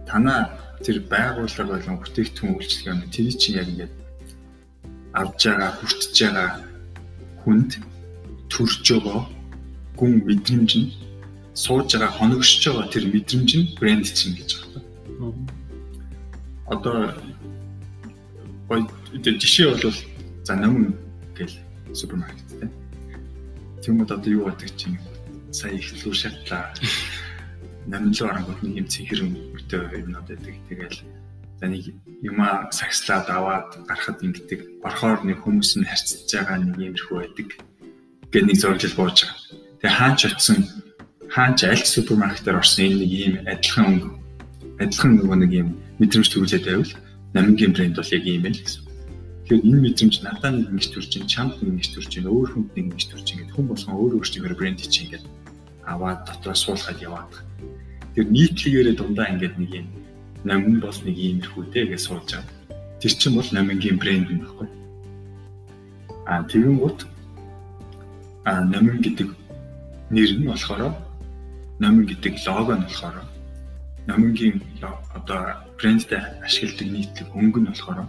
[0.07, 0.51] танаа
[0.83, 3.93] тэр байгууллага болон бүтээгдэхүүн үйлчилгээ нь тэр чинь яг ингээд
[5.13, 6.49] авж байгаа, хүртэж байгаа
[7.43, 7.71] хүнд
[8.49, 9.19] төрж байгаа
[9.97, 10.93] гүн мэдрэмж нь
[11.53, 14.81] сууж байгаа хоногшж байгаа тэр мэдрэмж нь брэнд чинь гэж байна.
[16.73, 17.13] Одоо
[18.67, 18.81] гой
[19.21, 19.93] жишээ бол
[20.43, 20.95] за нам
[21.37, 21.53] гэл
[21.93, 22.71] супермаркет тийм.
[23.83, 24.97] Тэгмэд одоо юу гэдэг чинь
[25.51, 26.73] сая их лүү шатлаа.
[27.85, 30.55] Намлуу арангууд нэг юм цэнхэрэн өтөө юмнууд байдаг.
[30.69, 30.97] Тэгэл
[31.69, 34.83] нэг юма сагслаад аваад гарахад ингэдэг.
[34.83, 37.49] Борхоор нэг хүмүүс нь харьцаж байгаа нэг юмрхүү байдаг.
[38.31, 39.39] Гэт нэг зургил бууж байгаа.
[39.79, 40.59] Тэгээ хаач очисон
[41.33, 44.21] хаач аль супермаркетаар орсон энэ нэг ийм адилхан
[44.79, 45.67] адилхан нөгөө нэг ийм
[45.99, 46.93] мэдрэмж төрүүлээд байвал
[47.33, 48.83] намынгийн брэнд бол яг ийм байл гэсэн.
[49.43, 52.85] Тэгэхээр энэ мэдрэмж надад нэг ингэж төрж чинь, чамд ингэж төрж чинь, өөр хүнд нэг
[52.95, 55.25] ингэж төрж чинь гэдэг хүн болгон өөр өөр чигээр брэнд чинь ингээд
[55.83, 57.33] аваад дотроо суулгаад яваад.
[58.15, 59.87] Тэр нийтлэгээрээ дундаа ингээд нэг юм
[60.43, 62.51] намын бол нэг иймэрхүү те гэж суулж байгаа.
[62.99, 64.67] Тэр чинь бол намынгийн брэнд юм баггүй.
[66.27, 67.07] А тэгэн гут
[68.43, 69.29] а намын гэдэг
[70.11, 70.95] нэр нь болохоор
[71.79, 73.17] номин гэдэг лого нь болохоор
[74.07, 74.61] номингийн
[75.15, 78.07] одоо брэндтэй ашигладаг нийтлэг өнгө нь болохоор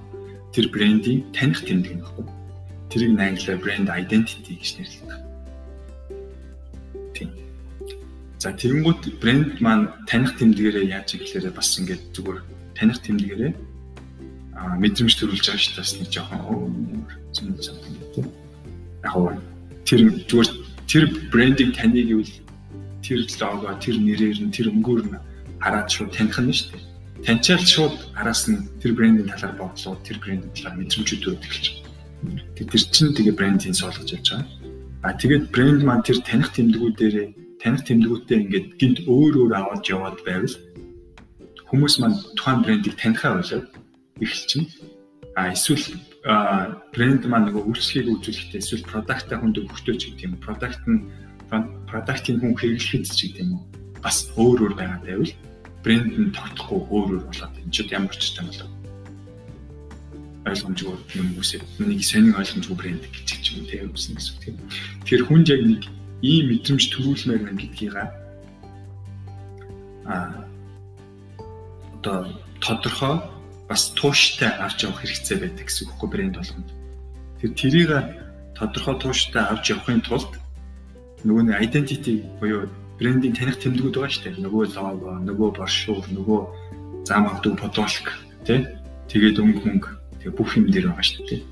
[0.54, 2.26] тэр брендийн таних тэмдэг нь баггүй.
[2.90, 5.23] Тэрийг англиар брэнд identity гэж нэрлэдэг.
[8.44, 12.38] За тэгэнгүүт брэнд маань таних тэмдгээрээ яаж иглээрээ бас ингээд зүгээр
[12.76, 13.52] таних тэмдгээрээ
[14.52, 15.80] а мэдрэмж төрүүлж байгаа шүү дээ.
[15.80, 16.72] Бас нэг жоохон
[17.32, 18.26] зүүн санаа гэдэг.
[19.00, 19.40] Яг
[19.88, 20.50] тэр зүгээр
[20.84, 22.36] тэр брендийг таньдаг гэвэл
[23.00, 25.16] тэр лого, тэр нэрээр нь, тэр өнгөөр нь
[25.64, 26.84] хараад шууд таних нь шүү дээ.
[27.24, 31.80] Таньчаал шууд араас нь тэр брендийн талаар бодлоо, тэр брендийн талаар мэдрэмжүүд өгдөг л.
[32.60, 34.52] Тэг тэр чинь тэгээ брендийн суулгаж явж байгаа.
[35.00, 40.20] А тэгээд брэнд маань тэр таних тэмдгүүдээрээ таних тэмдгүүдтэй ингээд гинт өөр өөр аваад яваад
[40.20, 40.56] байвал
[41.72, 43.68] хүмүүс маань тухайн брендийг танихаа болоод
[44.20, 44.68] эхэлчихнэ.
[45.34, 45.96] А эсвэл
[46.92, 50.44] брэнд маань нөгөө үйлчлэгийг үзүүлэхдээ эсвэл продактаа хүнд өгөхтэй ч гэдэг юм.
[50.44, 51.08] Продакт нь
[51.88, 53.64] продактын хүн хэрэглэхэд ч гэдэг юм уу?
[54.04, 55.32] Бас өөр өөр байгаад байвал
[55.80, 58.68] брэнд нь тогтохгүй өөр өөр болоод энэ ч ямар ч юм болоо
[60.44, 64.56] ойлгомжгүй юм үсэ нэг сонин ойлгомжгүй брэнд гэж ч юм те үсэн гэсэн тийм.
[65.08, 65.82] Тэр хүн яг нэг
[66.24, 67.94] ийм мэдрэмж төрүүлмээр байна гэдгийг
[70.08, 70.44] а
[72.00, 72.18] одоо
[72.64, 73.20] тодорхой
[73.68, 76.68] бас тууштай авч явах хэрэгцээ байдаг гэсэн үг брэнд болгонд
[77.40, 77.90] тэр тэрийг
[78.56, 80.32] тодорхой тууштай авч явахын тулд
[81.24, 84.44] нөгөө нэг identity буюу брендийн таних тэмдгүүд байгаа шүү дээ.
[84.44, 86.40] Нөгөө лого, нөгөө боршуур, нөгөө
[87.08, 88.06] зам авдаг подолк
[88.46, 88.62] тий.
[89.10, 89.90] Тэгээд өнгө мөнгө
[90.22, 91.42] тэгээ бүх юм дээр байгаа шүү дээ.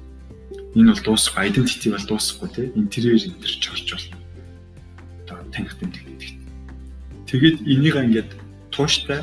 [0.79, 2.67] Энэ бол дуусахгүй identity бол дуусахгүй тий.
[2.79, 4.22] Интерьер интер чорч болно.
[5.53, 6.31] Таних тэмдэг гэдэг.
[7.29, 8.31] Тэгээд энийг ингээд
[8.73, 9.21] тууштай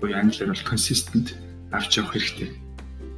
[0.00, 1.34] буюу англиар бол consistent
[1.74, 2.50] авч явах хэрэгтэй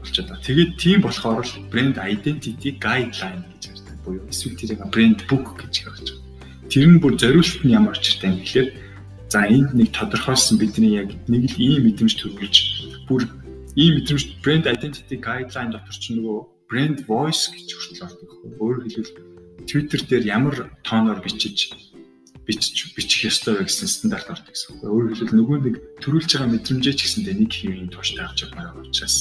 [0.01, 0.45] болчиход байна.
[0.45, 3.97] Тэгээд тийм болохоор л брэнд identity guideline гэж ярьдаг.
[4.05, 6.69] Буюу эсвэл тэрийг брэнд book гэж хэлж байгаа.
[6.69, 8.69] Тэр нь бүр зориулт нь ямар учиртай юм гэхээр
[9.29, 12.57] за энд нэг тодорхойлсон бидний яг нэг л ийм мэдрэмж төрүүлж
[13.09, 13.29] бүр
[13.77, 18.31] ийм мэдрэмж брэнд identity guideline дотор ч нөгөө брэнд voice гэж хүртэл ордог.
[18.61, 21.73] Өөрөөр хэлбэл Twitter дээр ямар тооноор бичиж
[22.49, 24.89] бичиж бичих ёстой вэ гэсэн стандарт ордог гэсэн үг.
[24.89, 28.89] Өөрөөр хэлбэл нөгөө нэг төрүүлж байгаа мэдрэмжээ ч гэсэндээ нэг хэвийн тууштай авч явах байгаа
[28.89, 29.17] учраас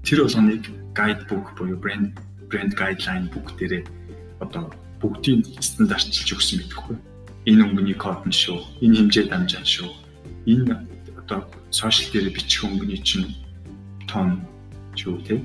[0.00, 0.64] тэр болгоныг
[0.96, 2.16] guidebook буюу brand
[2.48, 3.84] brand guideline book дээрээ
[4.40, 4.72] одоо
[5.04, 6.96] бүгдийг стандартчилж өгсөн мэдэхгүй.
[7.52, 8.58] Энэ өнгөний код нь шүү.
[8.80, 9.92] Энэ хэмжээ дамжаан шүү.
[10.48, 10.72] Энэ
[11.20, 13.36] одоо сошиал дээр бичих өнгөний чинь
[14.08, 14.40] тон
[14.96, 15.44] шүү те.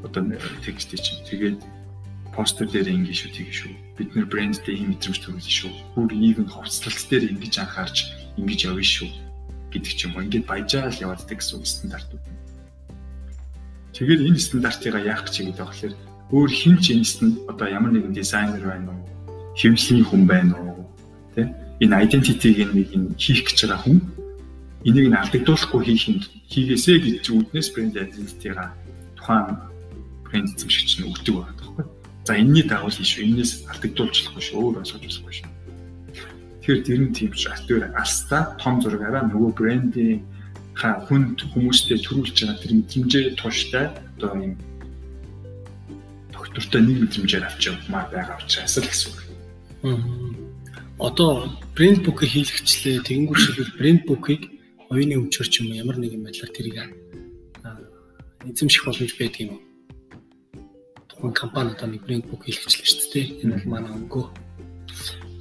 [0.00, 0.32] Одоо
[0.64, 1.60] текст чинь тэгээд
[2.32, 3.83] постэр дээр ингэж шүү тийш шүү.
[3.94, 5.72] Бид нэр брэндтэй ийм мэдрэмж төрүүлсэн шүү.
[5.94, 7.96] Бүр even хувцлалт дээр ингэж анхаарч
[8.38, 9.10] ингэж явна шүү
[9.70, 10.26] гэдэг ч юм уу.
[10.26, 12.24] Ингээд баяжаал явааддаг гэсэн стандартууд.
[13.94, 15.94] Тэгээд энэ стандартыг яах гэж байгаа болохоор
[16.34, 19.06] өөр хин ч энэ стандарт одоо ямар нэгэн дизайнер байна уу?
[19.54, 20.82] Хэмжлийн хүн байна уу?
[21.38, 21.46] Тэ?
[21.78, 23.98] Энэ identity-г нэг юм хийх гэж байгаа хүн
[24.82, 26.18] энийг нь алдагдуулахгүй хийх юм
[26.50, 28.74] хийгээсэй гэж үднэс брэнд identity-га
[29.14, 29.62] тухайн
[30.26, 31.63] брэнд эзэмшигч нь өгдөг байхгүй.
[32.24, 33.28] За энэний дагуу хийш үү?
[33.28, 34.56] Энээс алдагдуулчихгүй шүү.
[34.56, 35.50] Өөр ойлгож болохгүй шүү.
[36.64, 40.24] Тэр нь тийм ч альтвэр алста том зургаараа нөгөө брендийн
[40.72, 44.56] ха хүнд хүмүүстэй төрүүлж байгаа тэр мэдрэмжээ тууштай одоо юм
[46.32, 49.20] доктортой нэг мэдрэмжээр авч явмаар байгаа учраас л гэсэн үг.
[50.96, 53.04] Одоо брэнд бүкийг хийлгэчлээ.
[53.04, 54.42] Тэгэнгүүт шилбэл брэнд бүкийг
[54.88, 56.76] оюуны өмчөр ч юм ямар нэгэн байдлаар тэрийг
[58.48, 59.73] эзэмших боломж байдаг юм уу?
[61.14, 63.26] Тухайн компани одоо нэг брэнд бүк хийлгэчлээ шүү дээ.
[63.46, 64.26] Энэ бол манай өнгөө.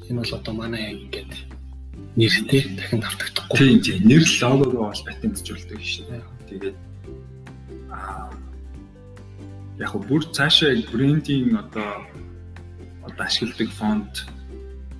[0.09, 1.31] Энэ бол одоо манай яг ингээд
[2.15, 3.57] нэртэй дахин автагдахгүй.
[3.57, 3.97] Тийм тийм.
[4.05, 6.21] Нэр логогоо бол патентжуулдаг шүү дээ.
[6.49, 6.77] Тэгээд
[9.81, 12.05] яг гоо бүр цаашаа брендинг одоо
[13.07, 14.13] одоо ашигладаг фонт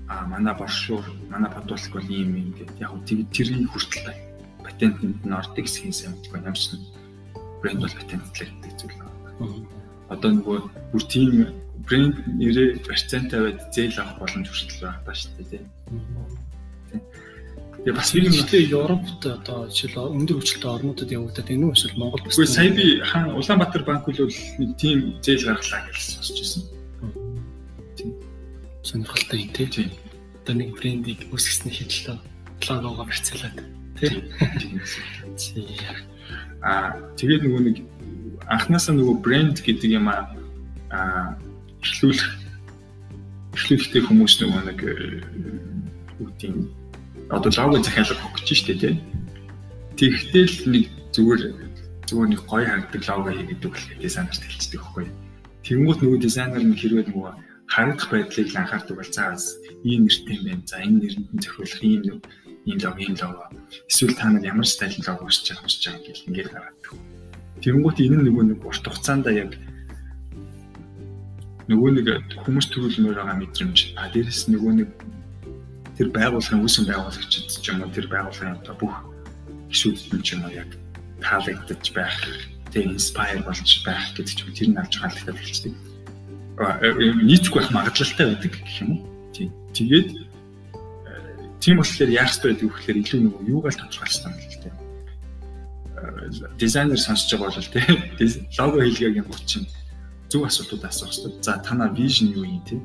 [0.10, 4.10] а манай боршуур манай бодвол бол ийм юм гэдэг яг тэр тэрийг хүртэл
[4.66, 6.50] патентэнд нь ордог гэсэн юм байна.
[6.50, 6.66] Ямар ч
[7.62, 9.83] брэнд бол патентлээ гэдэг зүйл байна.
[10.14, 10.58] Одоо нөгөө
[10.94, 11.50] бүр тийм
[11.84, 15.66] брэнд нэрээ процент тавиад зээл авах боломж хүртэл байна даа шүү дээ тийм.
[17.84, 22.24] Тэгээ бас нэг нь Европт одоо жишээл өндөр хүчлээ орнуудад явагдаад энэ үү эсвэл Монгол
[22.24, 22.40] бас.
[22.40, 26.62] Гэхдээ сая би хаана Улаанбаатар банк үл нэг тийм зээл гаргалаа гэж сонсч байсан.
[28.00, 28.16] Тийм.
[28.88, 29.92] Сонирхолтой юм тийм.
[30.48, 32.18] Одоо нэг брендийг үүсгэсний хэвлэлөө
[32.64, 33.60] логогоо барьцаалаад
[34.00, 34.24] Тийм.
[36.64, 37.78] Аа тэгээд нөгөө нэг
[38.50, 41.38] анханасаа нөгөө брэнд гэдэг юм аа
[41.84, 42.28] эхлүүлэх
[43.56, 44.80] эхлүүлэхдээ хүмүүс нөгөө нэг
[46.20, 46.56] үгтийн
[47.30, 48.96] одоо лого захиалга өгч штэ тий.
[49.98, 51.42] Тэгэхдээ л нэг зүгээр
[52.08, 55.08] зүгээр нэг гоё харагдаг лого хийгээд өгөх дизайнерт хэлчихдэг байхгүй.
[55.64, 57.32] Тэнгүүт нөгөө дизайнер нь хэрвээ нөгөө
[57.74, 60.68] харагдах байдлыг л анхаардаг бол цаас ийм нэртэй юм байна.
[60.68, 62.02] За энэ нэрэнд нь зохиолох ийм
[62.68, 63.44] ийм лого ийм лого
[63.90, 66.78] эсвэл та нар ямар стайл лого хийж байгаа гэл ингээд гараад.
[67.64, 69.56] Тэнгүүт энэ нөгөө нэг урт хугацаанд яг
[71.72, 72.08] нөгөө нэг
[72.44, 74.90] хүмүүс төрүүлмээр байгаа мэдрэмж а дээрэс нөгөө нэг
[75.96, 78.96] тэр байгууллагын үүсгэн байгуулагчид ч юм уу тэр байгууллагын одоо бүх
[79.72, 80.70] гишүүдэд ч юм уу яг
[81.24, 82.18] таалагдж байх
[82.76, 85.74] тэг инспайр болж байх гэдэг ч юм тэр нь авч хаалгатад хэлчихдэг.
[87.24, 89.02] нийцгүй байх магадлалтай байдаг гэх юм уу.
[89.72, 90.10] Тэгээд
[91.64, 94.53] Тийм болохоор яах гэдэг вөхлөөр илүү нэг юугаар тодорхойлсон юм л тийм.
[96.58, 99.64] Дизайнер сонсож байгаа бол тийм лого хийлгээгийн гучин
[100.30, 101.32] зөв асуултууд асуух ёстой.
[101.42, 102.82] За танаа вижн юу юм тийм?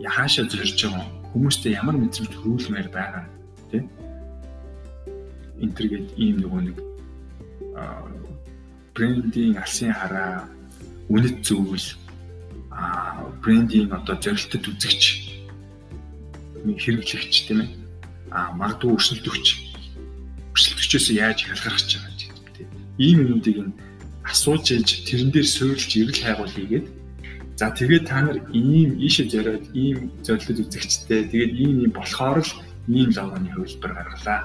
[0.00, 3.24] Яхаашаа зорж байгаа хүмүүстэй ямар мэдрэмж төрүүлмээр байгаа
[3.70, 3.84] тийм?
[5.60, 6.76] Интергээд ийм нөгөө нэг
[8.96, 10.48] брендинг алсын хараа
[11.12, 11.88] үнэт зөвлөл
[12.72, 15.02] а брендинг одоо зорилтод үзэгч
[16.64, 17.70] хэрэглэгч тийм ээ
[18.32, 19.46] а магадгүй өрсөлдөгч
[20.56, 22.15] өрсөлдөгчөөс яаж халгарч байгаа
[22.98, 23.76] ийм юмнуудыг нь
[24.26, 26.86] асууж ээж тэрэн дээр суурилж эргэл хайгуул хийгээд
[27.56, 32.52] за тэгээд та нар ийм ийшээ зориод ийм зорилт үзэгчтэй тэгээд ийм юм болохоор л
[32.88, 34.40] ийм логоны хөлбөр гаргалаа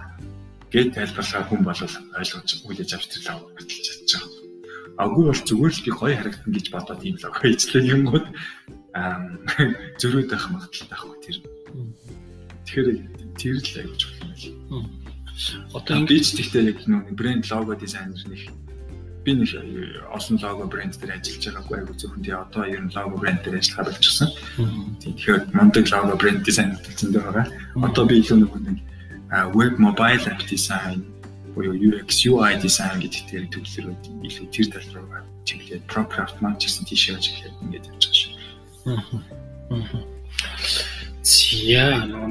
[0.71, 4.23] гэд тайлбарлахаар хүн бол ойлгож хүлээж авч тэр лого баталж чадчих.
[4.95, 8.27] Аггүй бол зүгээр л би гоё харагдана гэж бодоод ийм лого хийчлээ юмгууд
[8.95, 9.19] аа
[9.99, 11.37] зөрөөд байх магадaltaй байхгүй тэр.
[12.65, 12.87] Тэгэхээр
[13.35, 15.00] тэр л аяж болох юм байна.
[15.73, 18.51] Одоо ингэж тэгтээ яг нэг брэнд лого дизайнер нэг
[19.23, 19.51] би нэг
[20.09, 23.57] олон лого брэнд дээр ажиллаж байгаагүй айгу зөвхөн тий одоо ер нь лого брэнд дээр
[23.61, 24.29] ажиллахаар болчихсон.
[25.01, 27.47] Тэгэхээр мундаг лого брэнд дизайнер зөндөө байгаа.
[27.85, 28.77] Одоо би илүү нэг нэг
[29.53, 31.05] веб мобайл app дизайн
[31.55, 36.67] буюу UX UI дизайн гэдэг тэр төвлөрөө илүү тэр тал руу чиглээд ProCraft маань ч
[36.67, 38.33] гэсэн тийшээ чиглээд ингэж явж байгаа шүү.
[38.89, 39.05] Аа.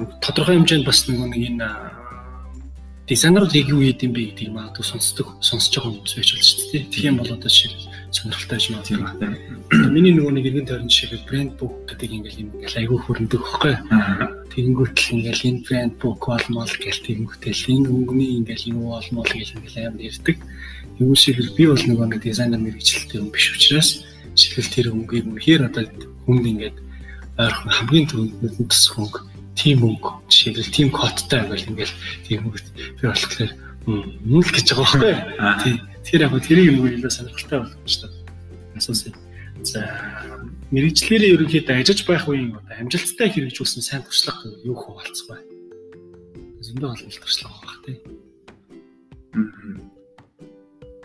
[0.01, 1.69] Нэг тодорхой хэмжээнд бас нэг энэ
[3.11, 6.67] дизайнерууд яг юу хийд юм бэ гэдгийг магадгүй сонсдог сонсож байгаа хүмүүс байж болж шүү
[6.95, 7.11] дээ.
[7.11, 7.75] Юм бол одоо жишээ
[8.15, 9.91] сонирхолтой байж магадгүй.
[9.91, 13.75] Миний нөгөө нэг иргэн тойрон жишээ брэнд бук гэдэг ингээл юм ингээл айгүй хөрөндөг хөхгүй.
[14.55, 19.91] Тэгэнгүүтэл ингээл энэ брэнд бук болмол гэл тэгэнгүүтэл энэ өнгөний ингээл юу болмол гэл ингээл
[19.91, 20.37] амар ярьдаг.
[21.03, 23.91] Юу шиг би бол нөгөө нэг дизайнер мэрэгчлэлтэй хүн биш учраас
[24.39, 25.83] жишээл тэр өнгөийг үнэхээр одоо
[26.31, 26.77] хүнд ингээд
[27.43, 28.35] ойрхон хамгийн түрүүнд
[28.71, 29.19] тус хөнгө
[29.61, 31.95] тим өнгө жишээлбэл тим кодтай байвал ингээл
[32.25, 32.61] тийм өнгө
[32.97, 33.53] би болохоор
[33.85, 35.77] мөн л гэж байгаа байхгүй тий.
[36.01, 38.25] Тэр яг тэрийг нөгөө илүү сонирхолтой болгох шүү дээ.
[38.81, 39.13] Асуусан
[39.61, 39.81] за
[40.73, 45.45] мэрэгчлэрээ ерөнхийдөө ажиж байх үеийн одоо амжилттай хэрэгжүүлсэн сайн туршлага юу хуваалцах вэ?
[46.65, 47.97] Зөндөө бол туршлага байх тий.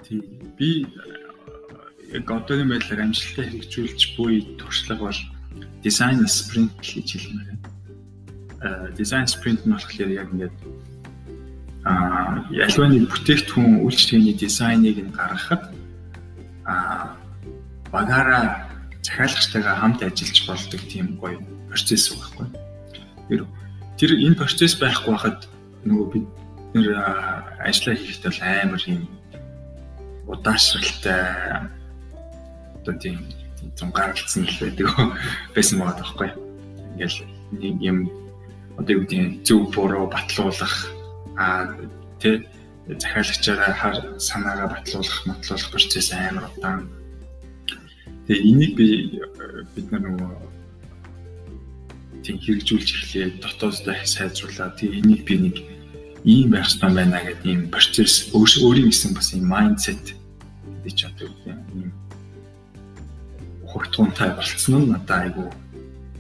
[0.06, 0.20] Тий.
[0.56, 0.70] Би
[2.14, 5.22] яг одоогийн байдлаар амжилттай хэрэгжүүлж буй туршлага бол
[5.84, 7.75] design sprint гэж хэлмээр байна.
[8.66, 10.56] Аа design sprint нь болохоор яг ингээд
[11.86, 15.70] аа альва нэг бүтээгдэхүүн үйлчлэгээний дизайныг нь гаргахад
[16.66, 17.14] аа
[17.94, 18.66] багаараа
[19.06, 21.38] захиалагчтайгаа хамт ажиллаж болдог тийм гоё
[21.70, 22.48] процесс байхгүй.
[23.30, 23.46] Тэр
[24.02, 25.46] тэр энэ процесс байхгүй хахад
[25.86, 26.26] нөгөө бид
[26.74, 26.90] нэр
[27.62, 29.04] ажиллаа хийхдээ бол амар юм
[30.26, 31.22] удаашралтай
[32.82, 33.22] одоо тийм
[33.78, 34.90] зам гаргалцсан л байдаг
[35.56, 36.30] байсан байгаа тоххой.
[36.98, 37.30] Ингээл
[37.62, 38.25] нэг юм
[38.78, 40.76] одоо юу гэдэг зөв буруу батлуулах
[41.38, 41.76] аа
[42.20, 42.46] тэ
[42.88, 46.90] захиалагчаараа санаагаа батлуулах, матлуулах процесс амар удаан
[48.26, 49.22] Тэгээ энийг би
[49.78, 50.34] бид нар нөгөө
[52.26, 55.56] тийм хэрэгжүүлж эхлэе дотооддоо сайжруулаад тэгээ энийг би нэг
[56.26, 60.18] ийм байх хэрэгтэй байна гэдэг ийм процесс өөрийн гэсэн бас ийм майндсет
[60.82, 61.30] гэдэг ч одоо
[61.78, 61.94] ийм
[63.70, 65.46] хогтгонтай болцсон нь надад айгүй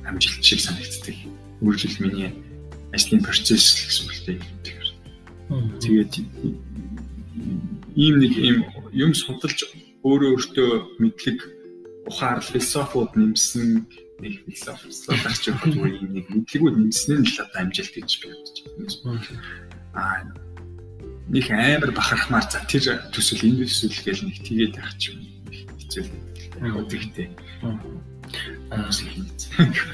[0.05, 1.17] амжилт шиг санагддаг.
[1.65, 2.29] Үргэлжлэл миний
[2.95, 4.89] ажлын процесс гэсэн үг л тэгэхээр.
[5.83, 6.13] Тэгээд
[7.95, 8.57] ийм нэг ийм
[8.95, 9.67] юм судалж
[10.07, 10.71] өөрөө өөртөө
[11.03, 11.39] мэдлэг
[12.07, 13.85] ухаар философиуд нэмсэн
[14.23, 15.75] нэг философич өгөх
[16.15, 18.57] нэг мэдлэгүүд нэмсэн нь л одоо амжилт гэж би бодож
[19.03, 19.19] байна.
[19.93, 20.23] Аа
[21.29, 25.19] нэг амар бахархмаар за тэр төсөл энэ төсөл гэж нэг тэгээд байх ч юм
[25.51, 27.27] хэцүү л тэгтэй.
[28.71, 28.91] Аа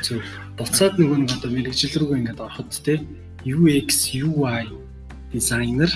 [0.04, 0.22] зөв.
[0.62, 3.02] Буцаад нөгөө нэг одоо мэрэгжил рүү ингээд ороход те
[3.42, 4.70] UX UI
[5.34, 5.90] дизайнер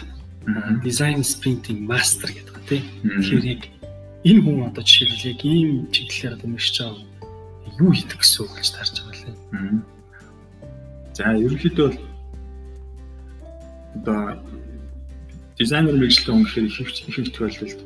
[0.82, 2.82] дизайн спринтинг мастер гэдэг те.
[2.82, 3.62] Тэгэхээр яг
[4.26, 7.06] энэ хүн одоо жишээлбэл яг ийм чиглэлээр одоо мэрч байгаа
[7.78, 9.38] юу хийдэг гэсэн үг гэж тарж байгаа лээ.
[11.14, 12.02] За ерөнхийдөө бол
[14.02, 14.20] одоо
[15.62, 17.82] дизайнер мэрэгчлээ өнгөхээр их их тохиолдолд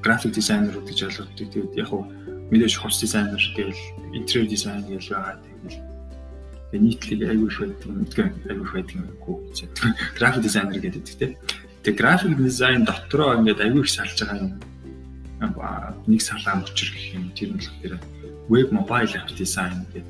[0.00, 1.36] график дизайнерууд гэж ойлгодог.
[1.36, 2.08] Тэгээд яг хуу
[2.48, 3.84] мэдээж хувц дизайнер гээл
[4.16, 5.36] интерьер дизайн гэж байгаа.
[5.36, 5.97] Тэгээд
[6.70, 7.88] тэгээ нийтлэг аягүй их байдаг.
[7.88, 9.58] Мэдгүй аягүй их байдаг уу гэж.
[10.18, 11.32] График дизайнер гэдэг тийм.
[11.82, 14.52] Тэгээ график дизайн дотроо ингээд аягүй их салж байгаа юм
[15.40, 17.94] нэг салаан учир гэх юм тэр нь болохоор
[18.50, 20.04] web mobile app design гэдэг.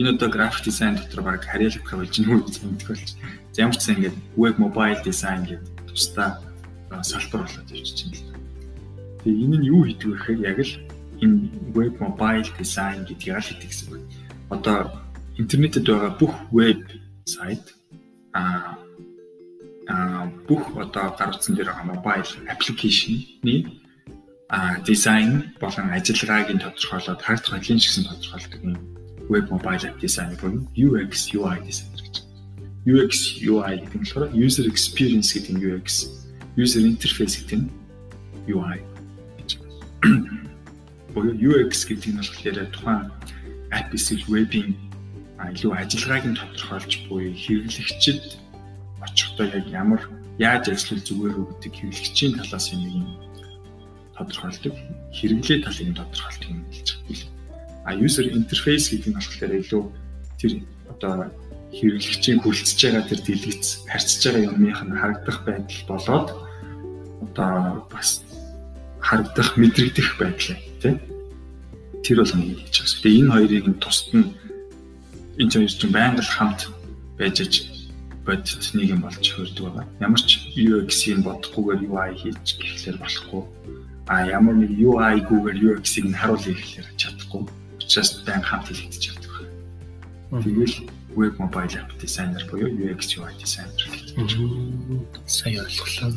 [0.00, 3.08] Энэ одоо graphic design дотор баг харьяалах болж нүү гэж мэддэг болж.
[3.52, 6.40] За ямар ч сан ингээд web mobile design гэдэг тусдаа
[7.04, 8.42] салбар болоод явчихж байна л.
[9.22, 10.74] Тэгээ энэ нь юу хийдэг вэ гэхээр яг л
[11.20, 11.38] энэ
[11.76, 14.02] web mobile design гэдгийг аль хийдэг гэсэн үг.
[14.48, 15.03] Одоо
[15.38, 16.82] интернетэд байгаа бүх веб
[17.24, 17.74] сайт
[18.32, 18.78] а
[19.88, 23.56] а бүх одоо гар утсан дээр байгаа mobile application-ны
[24.48, 28.76] а дизайн болон ажиллагааг нь тодорхойлоод хардах хөдөлгөөн шигсэн тодорхойлдог юм
[29.32, 32.16] web mobile app design буюу UX UI designer гэж.
[32.84, 35.86] UX UI гэдэг нь болохоор user experience гэдэг нь UX,
[36.60, 37.68] user interface гэдэг нь
[38.52, 38.78] UI
[39.40, 39.50] гэж.
[41.14, 43.02] Буюу UX гэдэг нь болохоор тухайн
[43.72, 44.76] app эсвэл web-ийн
[45.38, 48.22] илүү ажиллагааг нь тодорхойлж буй хэрэглэгчид
[49.02, 50.02] очихдоо яг ямар
[50.38, 53.06] яаж ажиллах зүгээр үү гэдэг хэрэглэгчийн талаас юм юм
[54.16, 54.74] тодорхойлдог
[55.14, 57.28] хэрэглээ талыг нь тодорхойлдог юм хэлж байгаа.
[57.84, 59.82] А user interface гэдэг нь болохоор илүү
[60.38, 60.52] тэр
[60.92, 61.14] одоо
[61.74, 66.28] хэрэглэгчийн хүрэлцэж байгаа тэр дэлгэц харьцаж байгаа юмных нь харагдах байдал болоод
[67.26, 67.54] одоо
[67.90, 68.22] бас
[69.02, 70.96] харагдах мэдрэгдэх байдал тийм
[72.06, 73.02] тэр бол нэг хийж байгаа.
[73.02, 74.28] Тэгээ энэ хоёрыг нь тусад нь
[75.38, 76.60] энэ хоёр чинь байнга л хамт
[77.18, 77.54] байж аж
[78.24, 79.86] бодит нэг юм болж хөрдөг байгаа.
[80.00, 83.42] Ямар ч UX-ийг бодохгүйгээр UI хийж гэхлээр болохгүй
[84.06, 87.48] а ямар нэг UI-гүйгээр UX-ийг нь харуулъя гэхээр чадахгүй.
[87.80, 89.32] Учраас байн хамт хэлэгдэж явдаг.
[90.44, 90.76] Тэгэл
[91.16, 94.08] web mobile app designer буюу UX UI designer гэж.
[95.24, 96.12] Сайн ойлголоо.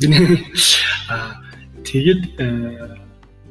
[1.08, 1.40] А
[1.84, 2.22] тэгэд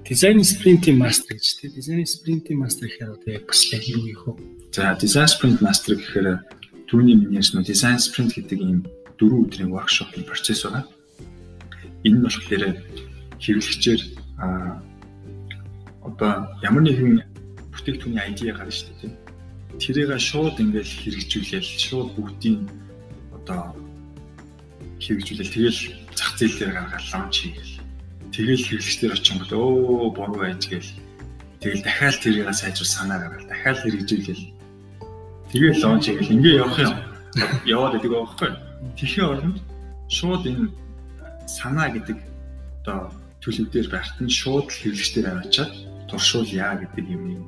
[0.05, 4.17] design sprint-ийн master гэж тийм design sprint-ийн master гэхээр одоо яг бас яг юу юм
[4.21, 4.35] хөө.
[4.71, 6.43] За design sprint master гэхээр
[6.87, 8.79] түрүүний миний ярьсан design sprint гэдэг ийм
[9.17, 10.85] дөрвөн өдрийн workshop-ийн процесс байгаа.
[12.05, 12.63] Энэ нь болохоор
[13.41, 14.01] хэрэглэгчээр
[14.37, 14.77] а
[16.05, 17.25] одоо ямар нэгэн
[17.73, 19.13] бүтээгдэхүүний ID гарна шүү дээ.
[19.81, 22.65] Тэрийг шууд ингээд хэрэгжүүлээл шууд бүгдийн
[23.37, 23.73] одоо
[25.01, 25.79] хэрэгжүүлээл тэгэл
[26.17, 27.75] зах зээл дээр гаргаад лонч хийгээл.
[28.33, 30.91] Тэгэл хэрэглэгчдэр очингод өө буруу байж гээл.
[31.61, 34.56] Тэгэл дахиад тэрийг сайжруул санаа гаргаад дахиад хэрэгжүүлээл.
[35.47, 36.93] Тэгээ лонч хийгээл ингээ явах юм.
[37.63, 38.51] Яваад идэг байхгүй.
[38.99, 39.57] Тэхийн оронд
[40.11, 40.67] шууд энэ
[41.47, 42.19] санаа гэдэг
[42.83, 45.71] одоо төлөв дээр байхад нь шууд хэрэглэгчдэр аваачаад
[46.11, 47.47] туршуул яа гэдэг юм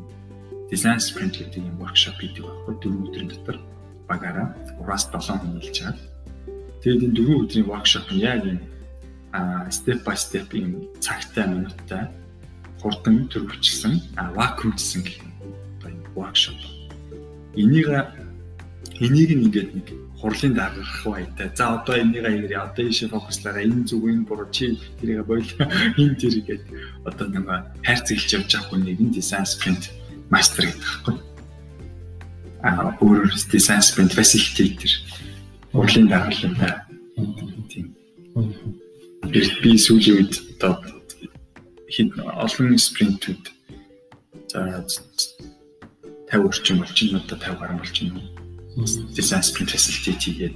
[0.71, 3.57] design sprint гэдэг юм workshop хийдэг байхгүй дөрвөн өдрийн дотор
[4.07, 4.47] багаараа
[4.79, 5.95] 3-7 хүн нийлж байгаа.
[6.79, 8.59] Тэгээд энэ дөрвөн өдрийн workshop нь яг юм
[9.35, 12.07] а step by step юм цагтай минуттай
[12.79, 15.35] хурдан төрөвчлсөн а вакуумчсан гэх юм
[16.15, 16.78] workshop.
[17.55, 17.87] Энийг
[18.99, 19.87] энийг ингээд нэг
[20.19, 21.49] хурлын дараах баятай.
[21.55, 22.59] За одоо энийг хийгэрээ.
[22.59, 25.49] Одоо ийшээ фокуслаараа энэ зүг энэ буруу чи тэрийг бойл
[26.01, 26.63] энэ тэр гээд
[27.07, 27.45] одоо нэг
[27.81, 29.89] хайрцаглаж явж байгаа хүн нэг дизайн спринт
[30.29, 31.15] мастер гэдэг байхгүй.
[32.67, 34.91] Аа өөрөөр дизайн спринт facilitator
[35.71, 36.73] хурлын дараалалтай.
[37.71, 37.95] Тийм.
[39.63, 40.83] Би сүүлийн үед одоо
[41.87, 43.43] хэд олон спринтүүд
[44.51, 44.85] за
[46.31, 48.21] 50 орчим болчихно одоо 50 гаруй болчихно
[49.17, 50.55] design sprint facility гээд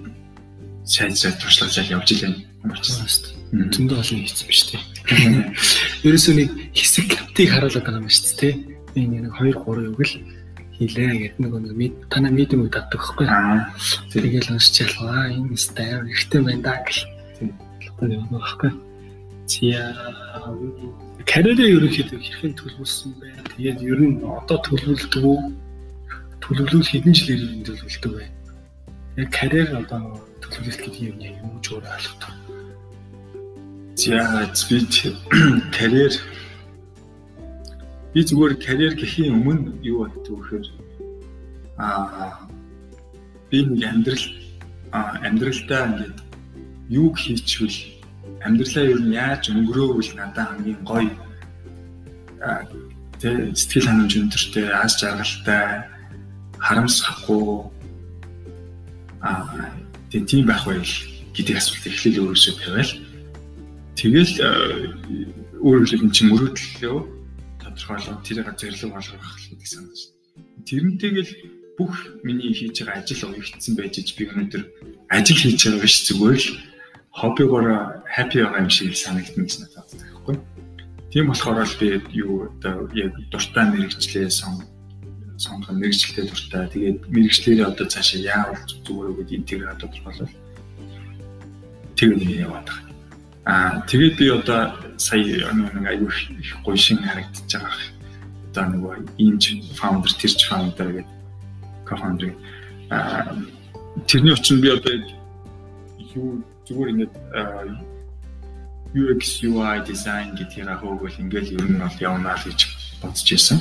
[0.86, 2.34] сайн сайн туршлагаж явж илээ
[2.64, 3.72] болчихсон шүү дээ.
[3.76, 4.82] Зөндөө олон хийсэн биз дээ.
[6.08, 8.54] Ерөөсөө нэг хэсэг каптыг харуулдаг юм шүү дээ.
[8.96, 10.14] Нэг 2 3 үг л
[10.80, 13.28] хийлээ гэдэг нэг нэг танаа медиум үг татдаг байхгүй.
[14.12, 17.04] Тэгээл уншиж ялгаа энэ стайл ихтэй байна да гэх.
[17.96, 18.72] Одоо нэг байхгүй.
[19.48, 19.92] Зя
[21.28, 23.28] карьерээ ерөнхийдөө хэрхэн төлөвлөсөн бэ?
[23.56, 25.63] Тэгээд ер нь одоо төлөвлөдөг үү?
[26.44, 28.28] Төлөвлөл хэдэн жилээр юм төлөвлөлтөг вэ?
[29.16, 32.36] Яг карьер одоо төлөвлөлт гэдэг юм яг юм ч өөр ойлгох.
[33.96, 34.20] За
[34.68, 34.78] би
[35.72, 36.14] карьер
[38.12, 40.68] би зүгээр карьер гэхийн өмнө юу боддог вэхээр
[41.80, 42.44] аа
[43.48, 44.26] би нэг амьдрал
[44.92, 46.18] амьдралдаа ингээд
[46.90, 47.80] юу хийчихвэл
[48.44, 51.16] амьдралаа юу яаж өнгөрөөвөл надад хамгийн гоё
[53.22, 55.93] тэ сэтгэл ханамж өндөртэй аз жаргалтай
[56.64, 57.44] харамсахгүй
[59.20, 59.76] аа
[60.10, 60.94] тийм байх байл
[61.36, 62.94] гэдэг асуулт эхлээл өөрөөсөө тавиал
[64.00, 64.34] тэгэл
[65.60, 66.98] өөрөөр хэлбэл чи мөрөөдлөө
[67.64, 70.00] тодорхойлоо тэрийг зэрлэг болгох гэдэг санаж.
[70.68, 71.32] Тэрнтэйгэл
[71.78, 74.64] бүх миний хийж байгаа ажил уягдсан байж би өнөөдөр
[75.10, 76.50] ажил хийж байгаа биш зүгээр л
[77.12, 77.68] хоббигоор
[78.06, 80.36] happy байгаа юм шиг санагдсан гэж надад байхгүй.
[81.12, 84.62] Тийм болохоор л би юу одоо яг дуртай мэрэгчлээ сон
[85.38, 86.68] сонгох мэрэгчлээ дуртай.
[86.70, 90.34] Тэгээд мэрэгчлэрээ одоо цаашаа яавал зүгээр үү гэдэг интеграт тодорхойлол.
[91.98, 92.94] Тэгээд нэг яваад байгаа.
[93.44, 94.62] Аа тэгээд би одоо
[94.98, 97.76] сая нэг аюу их гоё шин харагдаж байгаа.
[98.54, 99.44] Одоо нөгөө иймч
[99.76, 101.18] founder тэрч founder гэдэг
[101.88, 102.32] co-founder
[102.90, 103.36] аа
[104.08, 104.94] тэрний учраас би одоо
[106.16, 107.14] юу зүгээр ингээд
[108.94, 112.60] UX UI design гэдгийг хөөгөл ингээл ер нь бол явнаа л гэж
[113.02, 113.58] бодож байсан.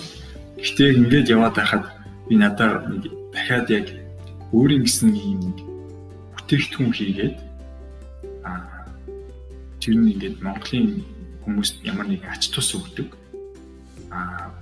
[0.58, 1.84] Гэхдээ ингээд яваад байхад
[2.28, 3.86] би надад нэг дахиад яг
[4.52, 5.58] өөрийн гэсэн юм нэг
[6.36, 7.36] бүтээгдэхүүн хийгээд
[8.44, 8.84] аа
[9.80, 11.00] тэр нь ингээд Монголын
[11.44, 13.16] хүмүүст ямар нэг ач тус өгдөг
[14.12, 14.52] аа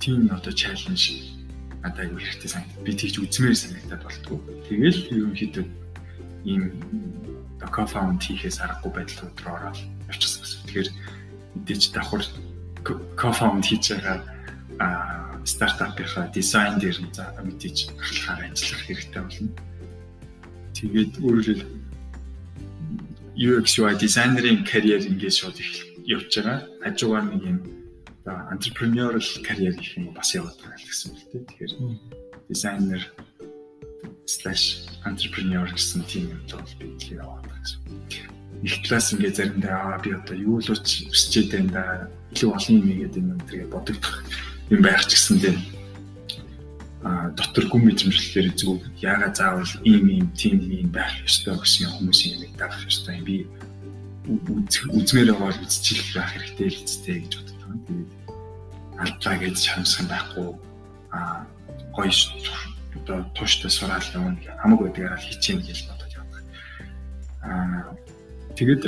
[0.00, 1.36] тийм одоо чаленж
[1.82, 2.84] надад аюу хэрэгтэй санагдав.
[2.84, 4.38] Би тэгж үзмээр санагдаад болтгоо.
[4.66, 5.64] Тэгэл ерөнхийдөө
[6.48, 6.62] ийм
[7.60, 10.64] co-found хийхээс аргагүй байдал руу ороод явчихсан гэсэн.
[10.66, 10.90] Тэгэхээр
[11.54, 12.22] мэдээж давхар
[13.18, 14.37] co-found хийж байгаа аа
[15.48, 19.50] стартапынхаа дизайн дээр нь за мэдээж ахлахаар ажиллах хэрэгтэй болно.
[20.76, 21.60] Тэгээд өөрөөр
[23.38, 25.72] UX UI дизайнерын карьер ингээд шууд их
[26.04, 26.58] явж байгаа.
[26.82, 27.58] Хажуугаар нэг юм
[28.52, 31.44] entrepreneurial карьер гэх юм бас яваад байгаа гэсэн үг тийм.
[31.48, 31.72] Тэгэхээр
[32.50, 33.02] дизайнер
[34.26, 37.80] slash entrepreneur гэсэн тийм юм бол би тийм яваад байгаа гэсэн.
[38.66, 41.84] Их класс ингээд заримдаа аа би одоо юу л уч өсчээд байна да.
[42.34, 44.18] Илүү олон юм игээд энэ өнтергээ бодогдох
[44.70, 45.58] юм байх ч гэсэн тийм
[47.02, 52.42] а дотор гүн мэдрэмжлэлээр зүг яагаад заавал ийм ийм тийм ийм байх ёстой гэсэн хүмүүсийн
[52.44, 53.36] юм дагах ёстой юм би
[54.28, 57.80] үзмээр байгаа үзчихэл байх хэрэгтэй л зүтэй гэж боддог юм.
[57.86, 58.10] Тэгээд
[59.00, 60.48] алдаа гэж шамсах юм байхгүй
[61.14, 61.18] а
[61.96, 62.12] гоё
[62.98, 66.44] одоо тууштай сураал явна хамаагүй байдгаар л хийчихээн гэж бодож явдаг.
[67.46, 67.94] Аа
[68.58, 68.82] тэгэд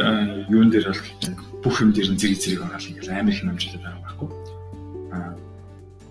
[0.51, 1.03] юун дээр бол
[1.63, 4.10] бүх юм дээр нь зэрэг зэрэг ороод ингээл амар их намжлаад байгаа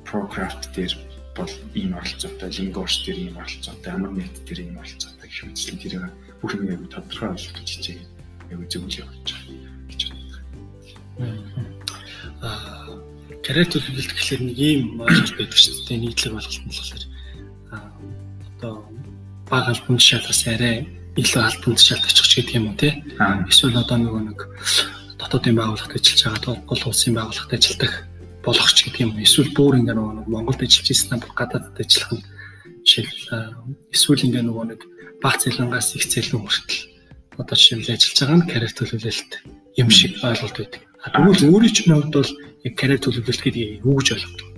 [0.09, 0.93] Procraft дээр
[1.37, 6.03] бол ийм оролцоотой, Lingors дээр ийм оролцоотой, Amornet дээр ийм оролцоотой гэх мэт тэрийг
[6.41, 8.01] бүх юм яг тодорхой ойлгож хичээг
[8.49, 10.41] яг зөвлөж явуулж байгаа гэж боддог.
[12.41, 12.97] Аа,
[13.45, 16.01] карьер төлөвлөлт гэхэлэр нэг ийм маш байдаг шүү дээ.
[16.01, 17.03] Нийтлэг ойлголт нь болохоор
[17.69, 17.91] аа
[18.57, 18.73] одоо
[19.45, 22.97] бага албанд шалгаас арай илүү албанд шалгахч гэдэг юм уу те.
[23.45, 24.39] Эсвэл одоо нөгөө нэг
[25.21, 28.08] дотоодын байгууллагад ажиллаж байгаа бол улсын байгууллагад ажилладаг
[28.43, 29.11] болох ч гэдэг юм.
[29.19, 32.23] Эсвэл бүр ингээ нөгөө Монголд ажиллаж ирсэн бүр гадаадд ажиллах нь
[32.87, 34.81] жишээл эсвэл ингээ нөгөө нэг
[35.19, 36.79] баг цалингаас их цалин хүртэл
[37.39, 39.31] одоо жишээл ажиллаж байгаа нь карьер төлөвлөлт
[39.79, 40.81] юм шиг ойлголт байдаг.
[41.03, 42.31] А тэгвэл өөрийн чинь хувьд бол
[42.63, 44.49] яг карьер төлөвлөлт гэдэг юу гэж ойлгодог?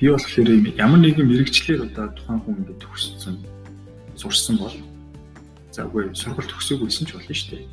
[0.00, 0.48] би болохоор
[0.80, 3.36] ямар нэгэн мэрэгчлэр одоо тухайн хүн ингээд төгссөн
[4.16, 4.72] сурсан бол
[5.70, 7.64] за үгүй сургалт төгсөөгүйсэн ч болно шүү дээ.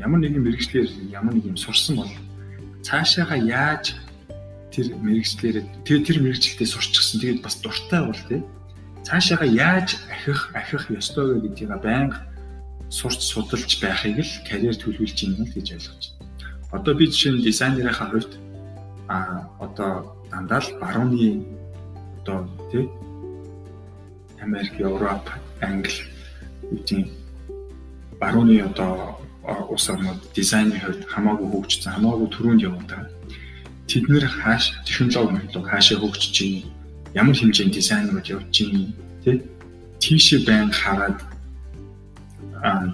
[0.00, 2.12] Ямар нэгэн мэрэгчлэр ямар нэг юм сурсан бол
[2.84, 3.96] цаашаага яаж
[4.72, 7.20] тэр мэрэгчлэрээ тэр тэр мэрэгчлэлтэй сурчсан.
[7.20, 8.40] Тэгээд бас дуртай бол тий.
[9.04, 12.20] Цаашаага яаж ахих ахих ёстой вэ гэдгийг байнга
[12.90, 16.28] сурч судалж байхыг л карьер төлөвлөж юм л гэж ойлгож байна.
[16.74, 18.32] Одоо би жишээ нь дизайнерийнхаа хувьд
[19.08, 21.46] а одоо дандаа л барууны
[22.20, 22.90] одоо тий
[24.42, 25.24] Америк, Европ,
[25.60, 26.08] Англи
[26.70, 27.19] үгүй
[28.20, 29.18] барууны одоо
[29.72, 33.08] улс орнууд дизайны хувьд хамаагүй хөгжсөн, хамаагүй түрүүнд явдаг.
[33.88, 36.68] Тэд нэр хааш технологи руу хаашаа хөгжиж чинь
[37.14, 38.94] ямар хэмжээний дизайнууд явж чинь
[39.24, 39.42] тий
[39.98, 41.18] тийшээ байн хараад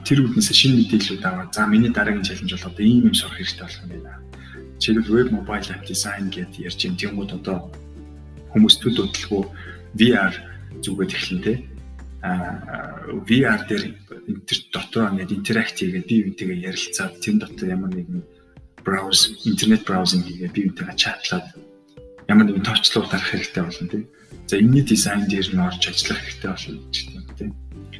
[0.06, 3.66] тэр үднээс шинэ мэдээлэлүүд аваад за миний дараагийн чаленж бол одоо ийм юм сурах хэрэгтэй
[3.66, 4.22] болох юм байна.
[4.78, 7.58] Жишээлбэл веб мобайл app design гэдэг ярьж юм тиймүүд одоо
[8.54, 9.50] хүмүүстүүд бодлого
[9.98, 10.34] VR
[10.80, 11.54] зүгээд эхлэн тэ
[12.22, 12.30] а
[13.26, 13.84] VR дээр
[14.30, 14.58] интер
[14.96, 18.24] дотор ингээд интеракт хийгээд бие биентэйгээ ярилцаад тэр дотор ямар нэгэн
[18.80, 21.46] брауз интернет браузинг хийгээд бие биентэйгээ чатлаад
[22.32, 24.04] ямар нэгэн товчлууд дарах хэрэгтэй болно тийм.
[24.48, 27.50] За энэний дизайн дээр нь орж ажиллах хэрэгтэй болно гэж тийм тийм.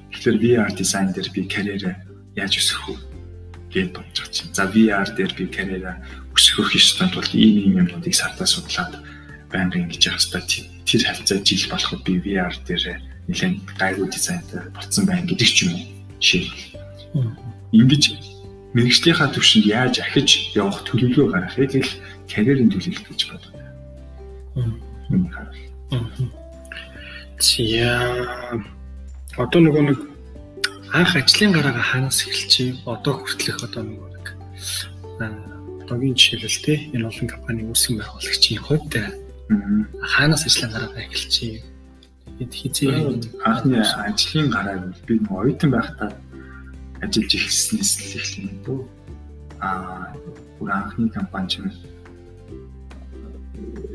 [0.09, 1.94] Тэгэхээр VR дизайн дээр би карьераа
[2.32, 2.97] яаж өсгөх вэ
[3.76, 4.57] гэж бодож байгаа чинь.
[4.57, 5.97] За VR дээр би карьераа
[6.32, 9.05] өсгөх ёстой тул ийм ийм юмнуудыг сартаа судлаад
[9.53, 10.64] байнга ингэж явах хэрэгтэй.
[10.88, 15.74] Тэр хавцаа жил болоход би VR дээр нэлээд гайгүй дизайнтай болцсон байна гэдэг ч юм
[15.76, 15.84] уу.
[16.22, 16.86] Жишээ.
[17.72, 18.02] Ингэж
[18.76, 21.92] мэрэгжлийнхаа төвшөнд яаж ахиж явах төлөвлөгөө гаргахыг л
[22.28, 23.54] карьерийн төлөвлөлт гэж боддог.
[27.40, 27.92] Зя
[29.36, 29.98] одоо нөгөө нэг
[30.92, 34.26] анх ажлын гараагаа хаанаас эхэлчихээ одоо хүртэлх одоо нөгөө нэг
[35.84, 38.92] одоогийн жишээлбэл те энэ олон компани үүсгэн байгуулагчийн хувьд
[40.12, 41.76] хаанаас ажлын гараагаа эхэлчихээ
[42.36, 42.92] тэгэд хизээ
[43.44, 46.12] анхны ажлын гарааг би оюутан байхдаа
[47.03, 48.80] ажиллаж эхэлснээс л эхлэн дөө
[49.61, 49.68] а
[50.59, 51.72] бүр анхны компани чинь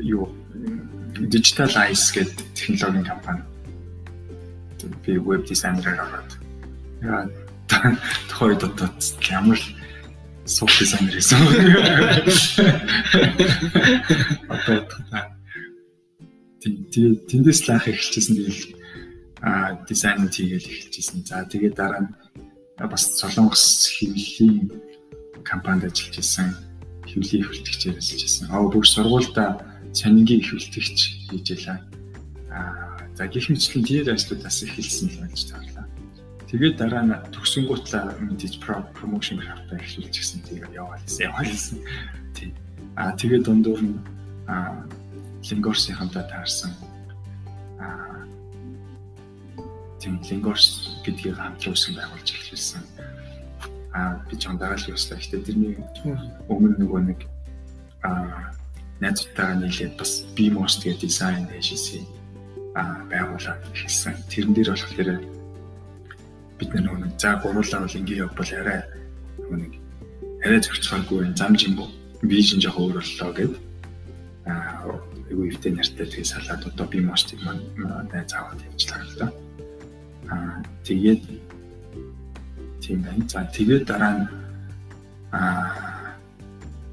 [0.02, 0.30] юу
[1.14, 3.42] Digital Eyes гэдэг технологийн компани.
[5.04, 6.30] Би веб дизайнераар ороод.
[7.02, 7.28] Яа
[8.28, 8.96] тохой дотоод
[9.30, 9.66] ямар л
[10.44, 11.38] сух дизайнер гэсэн.
[14.48, 14.88] Одоо
[17.28, 18.62] тэндээс л анх эхэлчихсэн тэгэл
[19.42, 21.22] а дизайн хийгээл эхэлчихсэн.
[21.28, 22.10] За тэгээ дараа нь
[22.88, 24.70] бас Солонгос хэвлэлийн
[25.44, 26.56] компанид ажиллаж исэн.
[27.06, 28.46] Хэвлэлийн хөлтөгчээр ажиллаж исэн.
[28.50, 29.58] Аа бүр сургуультай
[29.92, 30.98] сонингийн их үлтгэгч
[31.30, 31.78] хийж ялаа.
[32.50, 35.86] Аа за гих мэтлэн тэр ажлуудаас эхэлсэн л болж таарлаа.
[36.48, 41.78] Тэгээд дараа нь төгсөнгүүтлээ мэдээж промошн хавтаа эхлүүлж гисэн тэгээд яваалсан яваалсан.
[42.36, 42.52] Тий.
[42.96, 43.96] Аа тэгээд дундуур нь
[44.48, 44.84] аа
[45.48, 46.72] Лингорсын хамтаа таарсан.
[47.80, 48.28] Аа
[49.96, 52.82] тийм Лингорс гэдгийг хамтран үүсгэн байгуулж эхлүүлсэн.
[53.92, 55.18] Аа би ч ондагаал юуслаа.
[55.20, 55.76] Гэтэ тэрний
[56.48, 57.20] өмнө нөгөө нэг
[58.06, 58.54] аа
[59.02, 62.06] найзуудтайгаа нийлээд бас BMOS тэгээ дизайн agency
[62.74, 64.14] а байгуулаад эхэлсэн.
[64.30, 65.10] Тэрэн дээр болохоор
[66.58, 68.80] бид нөгөө за гуруулаа бол ингэ явбал арай
[69.42, 69.72] нөгөө нэг
[70.46, 71.84] арай зөрчилгөөгүй зам жимбо
[72.22, 73.54] вижн жоох өөр боллоо гэд
[74.46, 74.86] а
[75.30, 77.62] эгүй өвтэй нартай тэгээ салаад одоо BMOS-ыг маань
[78.10, 79.26] найз аваад явуулчихлаа л да.
[80.32, 81.22] А тэгээд
[82.80, 83.28] тийм байна.
[83.28, 84.24] За тэгээд дараа нь
[85.32, 85.92] а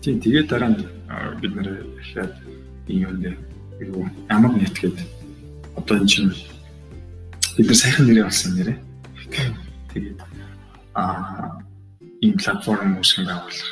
[0.02, 0.80] Тийм тэгээд дараа нь
[1.44, 2.32] бид нэр ихэд
[2.88, 3.36] юм дээр
[3.84, 5.04] юу амар нет гэдэг
[5.76, 6.32] одоо энэ чинь
[7.60, 8.80] бид нар сайхан нэрээ болсон нэрээ.
[9.92, 10.20] Тэгээд
[10.96, 11.60] аа
[12.24, 13.72] ийм платформ үүсгэн байгуулах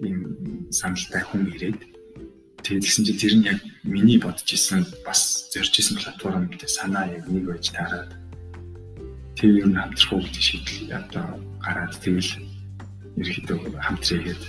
[0.00, 0.18] ийм
[0.72, 1.80] саналтай хүн ирээд
[2.64, 7.12] тэгээд гэсэн чинь тэр нь яг миний бодож исэн бас зорж исэн платформ гэдэг санаа
[7.12, 8.23] яг нэг байж таараад
[9.36, 11.26] тэр юу хамтрах уу гэдэг шийдэл одоо
[11.58, 12.30] гараад тэгэл
[13.18, 14.42] ерөөхдөө хамтраагээд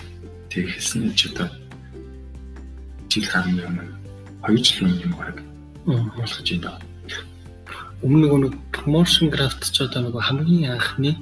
[0.49, 1.49] тэг хэлсэн ч одоо
[3.09, 3.86] жил гарны өмнө
[4.45, 5.38] 2 жилийн юм баг
[6.17, 6.81] болох гэж байна.
[8.05, 11.17] Өмнө нэг promotion craft ч одоо нэг хамгийн анхны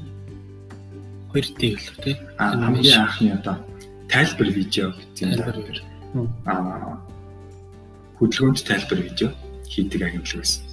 [1.32, 2.16] 2D л тий.
[2.38, 3.56] Аа хамгийн анхны одоо
[4.12, 5.80] тайлбар видео тайлбар.
[6.46, 7.00] Аа
[8.20, 9.30] хөдөлгөөнд тайлбар видео
[9.72, 10.73] хийдэг агентлаг байсан.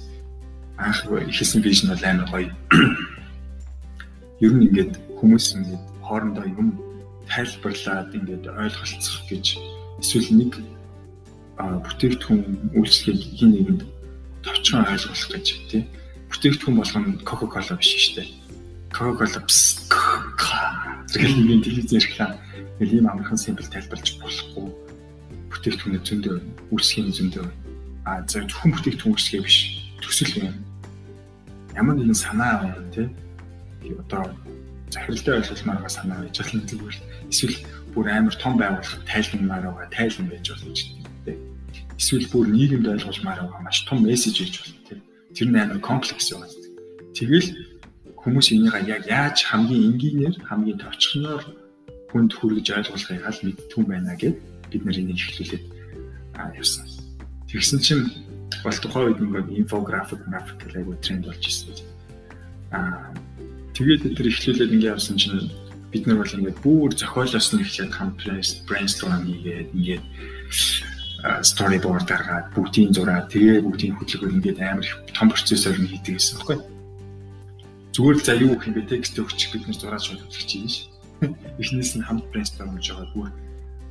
[0.81, 2.51] Анх ихсэн вижн бол амар гоё.
[4.41, 6.81] Ер нь ингээд хүмүүс ингээд хоорондоо юм
[7.29, 9.45] тайлбарлаад ингээд ойлголцох гэж
[10.01, 10.51] эсвэл нэг
[11.61, 13.81] бүтээгдэхүүн үйлчлэгийг хин нэгэнд
[14.41, 15.85] товчхон ойлгуулах гэж тий.
[16.33, 18.29] Бүтээгдэхүүн болгоно Coca-Cola биш шүү дээ.
[18.89, 19.45] Coca-Cola
[21.11, 22.33] зэрэг нэг телевизэн реклам
[22.79, 24.67] нэг ийм амархан симпл тайлбарлаж болохгүй
[25.51, 26.35] бүтээгдэхүүн зөндөө
[26.71, 27.45] үүсгэхийн зөндөө
[28.07, 29.57] а зөв зөвхөн бүтээгдэхүүн үүсгээ биш
[29.99, 30.55] төсөл юм
[31.79, 33.07] ямар нэгэн санаа байна тий
[34.01, 34.23] одоо
[34.93, 36.97] захиралтай ойлгуулмаар байгаа санаа байж болно зүгээр
[37.31, 37.57] эсвэл
[37.93, 40.79] бүр амар том байгууллага тайлбармаар байгаа тайлан байж болно ч
[41.25, 41.37] тий
[42.01, 44.99] эсвэл бүр нийгэмд ойлгуулмаар байгаа маш том мессеж хийж болно тий
[45.35, 46.43] тэр нь амар комплекс юм.
[47.15, 47.47] Тэгэл
[48.19, 51.43] хүмүүс энийг яг яаж хамгийн энгийнээр хамгийн товчхоноор
[52.11, 54.37] хүнд хүргэж ойлгуулахыг аль мэдтгүй байна гэд
[54.71, 55.63] бид нар энийг эхлүүлээд
[56.59, 56.85] явсан.
[57.47, 58.05] Тэгсэн чинь
[58.63, 61.73] бол тухайн үед ингээд инфографик график гэдэг тренд болж ирсэн.
[62.71, 63.11] Аа
[63.75, 65.51] тэгээд тэр эхлүүлээд ингээд явсан чинь
[65.91, 68.19] бид нар бол ингээд бүр зохиолоос нь эхлээд хамт
[68.67, 70.05] brainstorm хийгээд ингээд
[71.45, 76.39] storyboard гаргаад бүгдийн зураа тэгээ бүгдийн хөдөлгөөр ингээд амар их том процессор нь хийдэг гэсэн
[76.41, 76.57] баггүй.
[77.93, 80.71] Зүгээр л за юу гэх юм бэ текст өгчих бид нар зураа шууд өгчих чинь
[80.71, 80.87] ш.
[81.61, 83.29] Эхнээс нь хамт brainstorm хийж байгаа бүр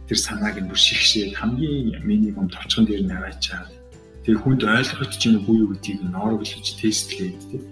[0.09, 3.80] тэр санааг нь бүр шигшээд хамгийн минимум товчхон дээр нь аваачаад
[4.25, 7.63] тэг хүнд ойлгох чинь юу юу гэдгийг ноорог хэлж тестлээд тэг.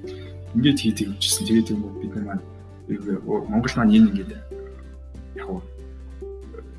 [0.57, 1.45] Ингээд хийдэг юмчсэн.
[1.45, 2.45] Тэгээд юм бид нар маань
[2.89, 4.33] Монгол маань энэ ингээд
[5.37, 5.49] яг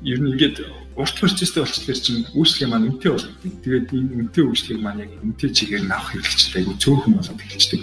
[0.02, 0.56] ер нь ингээд
[0.98, 3.34] урт процесстэй болчихлоор чинь үйлчлэг маань үнэтэй болно.
[3.62, 7.80] Тэгээд энэ үнэтэй үйлчлэг маань яг үнэтэй чигээр нь авах хэрэгцээтэй айгу цөөхөн болоод эхэлчихдэг.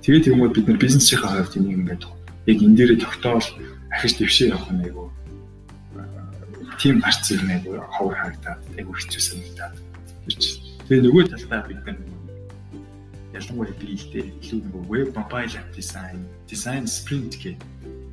[0.00, 2.02] Тэгээд тийм үү бид нар бизнесийн хувьд энийг ингээд
[2.48, 3.46] яг энэ дээрээ тогтоол
[3.92, 5.12] ахиж дэвшээ явах нь айгу
[6.80, 9.74] тийм гарц ирнэ айгу ховор харагдаад айгу хэцүү санагдаад
[10.24, 10.67] гэж.
[10.88, 12.00] Тэгээд нөгөө талдаа бид нар
[13.36, 17.60] ялангуяа биелдээ илүү нөгөө web mobile app design, design sprint гэх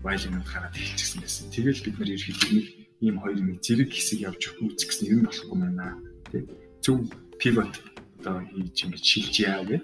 [0.03, 1.47] байлгын хараад эхэлчихсэн байсан.
[1.55, 2.63] Тэгэл бид нар ерөнхийдөө
[2.99, 5.95] ийм хоёр нэг зэрэг хэсэг явж үзэх гэсэн юм болохгүй байна.
[6.35, 6.43] Тэ
[6.83, 7.07] зөв
[7.39, 7.71] pivot
[8.19, 9.81] одоо хийж ингэж шилж яа гэдэг.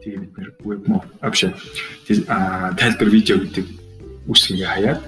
[0.00, 1.52] Тэгээ бид нэр web mo option
[2.32, 3.68] а тайлбар видео гэдэг
[4.32, 5.00] үсгээ хаяад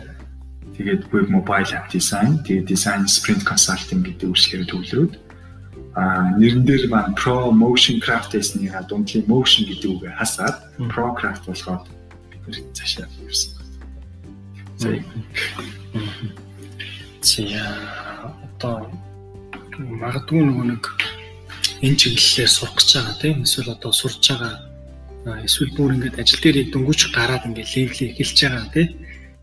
[0.77, 5.13] тэгээд web mobile app design тэгээд design sprint consulting гэдэг үсгээр төвлөрөөд
[5.95, 10.57] а нэрэн дээр маань pro motion craft гэсний дундлын motion гэдэг үгээ хасаад
[10.89, 11.85] pro craft болгоод
[12.31, 13.53] бид нэр цаашаа явсан.
[14.81, 14.89] За
[17.23, 17.43] За
[18.59, 18.91] одоо
[19.79, 20.85] магадгүй нөгөө нэг
[21.87, 23.37] энэ чиглэлээр сурах гэж байгаа тийм.
[23.47, 28.67] Эсвэл одоо сурж байгаа эсвэл бүр ингээд ажил дээр дөнгөж гараад ингээд левел эхэлж байгаа
[28.75, 28.91] тийм.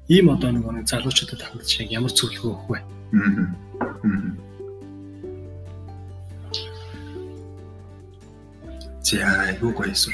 [0.10, 2.80] Ийм одоо нөгөө нэг залуучуудад хандж яг ямар зөвлөгөө өгөх вэ?
[9.10, 10.14] За юу гоёсон.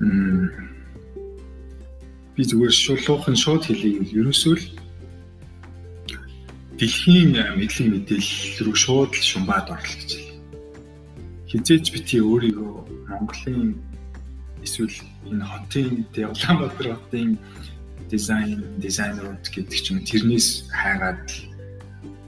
[0.00, 0.48] Мм
[2.32, 4.64] би зүгээр шулуухан шууд гэвэл ерөөсөө л
[6.80, 10.32] дэлхийн мэдлэг мэдээлэл рүү шууд л шумбаад орлоо гэж байна.
[11.44, 12.72] Хизээч бити өөрийгөө
[13.12, 13.76] Монголын
[14.64, 14.96] эсвэл
[15.28, 17.36] энэ хотын Улаанбаатар хотын
[18.08, 21.28] дизайн дизайнерууд гэдэг чинь тэрнээс хайгаад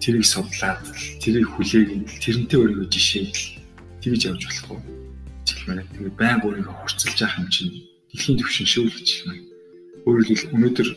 [0.05, 0.85] тэрийг судлаад
[1.25, 3.33] тэрийг хүлээгээд тэрнтэй өөрийгөө жишээд
[4.05, 5.02] тэгж явж болохгүй.
[5.47, 7.73] Чихмээр тэгээ байнга өөрийгөө хурцлж явах юм чинь
[8.13, 9.43] дэлхийн түвшин шүүлж байна.
[10.07, 10.89] Өөрөөр хэлбэл өнөөдөр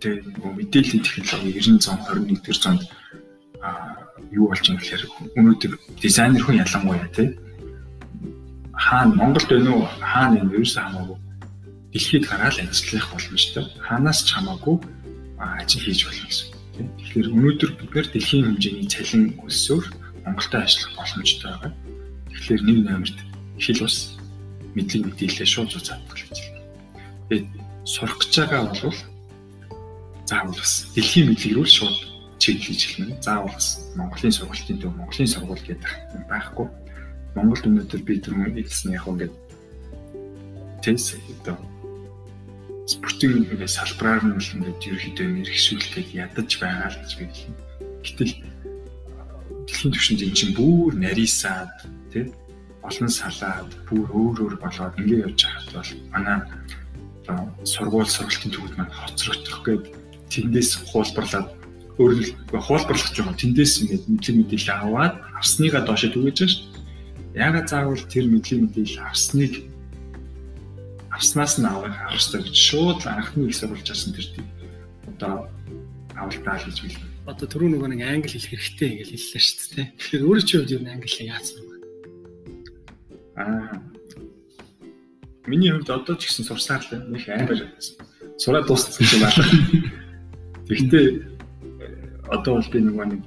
[0.00, 2.82] тэгээ мэдээллийн технологи 90 121 зуунд
[3.60, 4.00] а
[4.32, 5.04] юу болж байгаа гэхээр
[5.38, 7.28] өнөөдөр дизайнер хүн ялангуяа тий
[8.72, 9.86] хаана Монголд байна уу?
[10.00, 11.18] Хаана энэ ерөөсөө хамаагүй?
[11.92, 14.76] Дэлхийд гараад ажиллах боломжтой хаанаас ч хамаагүй
[15.36, 19.84] ажил хийж болно гэсэн тий тэгэхээр өнөөдөр бид нэр дэлхийн хэмжээний цалин өссөөр
[20.24, 21.72] Монголтой ажиллах боломжтой байгаа.
[22.30, 23.18] Тэгэхээр нэг номерт
[23.60, 24.16] хэл ус
[24.74, 26.60] мэдлэг мэдээлэлээ шууд зузаадах гэж байна
[27.28, 27.46] тэгээд
[27.84, 28.96] сурах гэж байгаа бол
[30.26, 31.98] заавал бас дэлхийн мэдлэг рүү шууд
[32.40, 33.22] чиглэж хэлмэн.
[33.22, 35.90] Заавал бас Монголын сургалтын төв Монголын сургууль гэдэг
[36.30, 36.66] байхгүй.
[37.36, 39.34] Монголд өнөөдөр би тэр хэлсэн яг ингээд
[40.82, 41.58] тэнс одоо
[42.88, 47.62] спортын ингээд салбараар нь л ингээд ерөөхдөө мэрэгшүүлэхэд ядаж байгаа л гэж би хэлнэ.
[48.02, 48.34] Гэтэл
[49.68, 51.74] дэлхийн түвшинд эн чинь бүр нарийсаад
[52.10, 52.32] тий
[52.82, 56.38] олон салаад бүр өөр өөр болоод ингээд явж байхад бол манай
[57.64, 59.92] сургууль сургалтын төвд маань хоцрогдох гэдэг
[60.32, 61.48] тэндээс хуулбарлаад
[62.00, 66.52] өөрөлд хуулбарлах жоохон тэндээс ингээд мэдлэг мэдээлэл аваад авсныгаа доошо түгэж шүү.
[67.36, 69.52] Ягаад заавал тэр мэдлэг мэдээлэл авсныг
[71.12, 74.46] авснаас нь авах хэрэгтэй гэж шууд анхны их сурвалж асан тэр тийм
[75.12, 75.52] одоо
[76.16, 77.08] авалтаа хийж билээ.
[77.28, 79.86] Одоо түрүү нөгөө нэг англи хэлэх хэрэгтэй гэж хэллээ шүү дээ.
[80.00, 81.69] Тэгэхээр өөрөө хувьд юу англи хэл яасан?
[83.40, 83.90] Аа
[85.46, 87.72] Миний хувьд одоо ч гэсэн сурсаар л нэг амар
[88.36, 89.42] сураад дууссан юм байна.
[90.68, 91.06] Гэхдээ
[92.28, 93.22] одоо бол би нөгөө нэг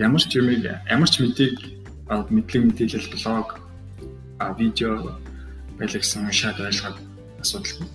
[0.00, 1.56] ямар ч юмыг ямар ч мэдээг
[2.32, 3.60] мэдлэг мэдээлэл блог
[4.40, 5.20] а видео
[5.76, 6.98] байлгсан уншаад ойлгоод
[7.44, 7.86] асуудалгүй.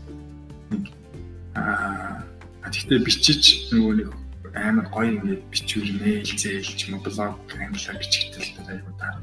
[1.57, 2.22] А
[2.70, 3.43] Тэгэхдээ бичиж
[3.74, 4.09] нөгөө нэг
[4.53, 9.18] амар гоё ингээд бичвэр мэйл зээл ч юм блог англиар бичигдэл айгуу таа.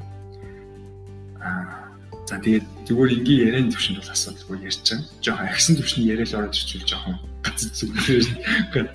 [1.39, 1.92] Аа
[2.27, 5.03] за тэгээд зүгээр ингийн ярианы төвшөнд бол асуудалгүй ярьж байгаа.
[5.23, 8.87] Жохон агсан төвшний яриад ороод ирчихвэл жохон гацц зүгээр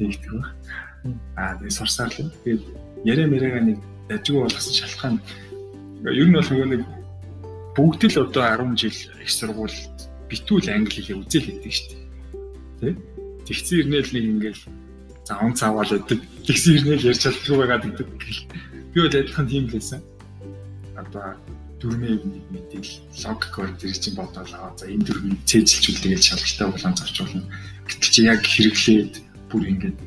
[0.00, 0.44] тэгдэг ба.
[1.36, 2.32] Аа тэгээд сурсаар л.
[2.44, 2.62] Тэгээд
[3.04, 5.16] яриа мэрэга нэг дажгүй болгосон шалтгаан
[6.04, 6.82] ер нь бол нөгөө нэг
[7.76, 9.98] бүгд л одоо 10 жил их сургуульд
[10.28, 11.88] битүүл англи хэлээ үзэл хийдэг шүү
[12.80, 12.92] дээ.
[12.94, 12.96] Тэ?
[13.48, 14.62] Тэгсэн ирнэл нэг ингээл
[15.24, 16.20] за он цаавал өгдөг.
[16.44, 18.08] Тэгсэн ирнэл ярьж чаддгүй байгаад гэдэг.
[18.92, 20.00] Би бол адилхан тийм л байсан.
[20.96, 21.36] Одоо
[21.84, 22.92] дүрмээ нэг мэдээл
[23.28, 24.72] логикоор тэр чинь бодоолаа.
[24.80, 27.44] За энэ дүрмийг цээжилчүүлээ гэж шалгалтай болон зарчуулна.
[27.84, 29.12] Гэтэл чи яг хэрэглээд
[29.52, 29.98] бүр ингээд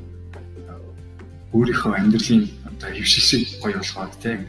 [1.53, 4.41] өөрийнхөө амьдралын одоо хөвшилсийг гоё болгоод тийм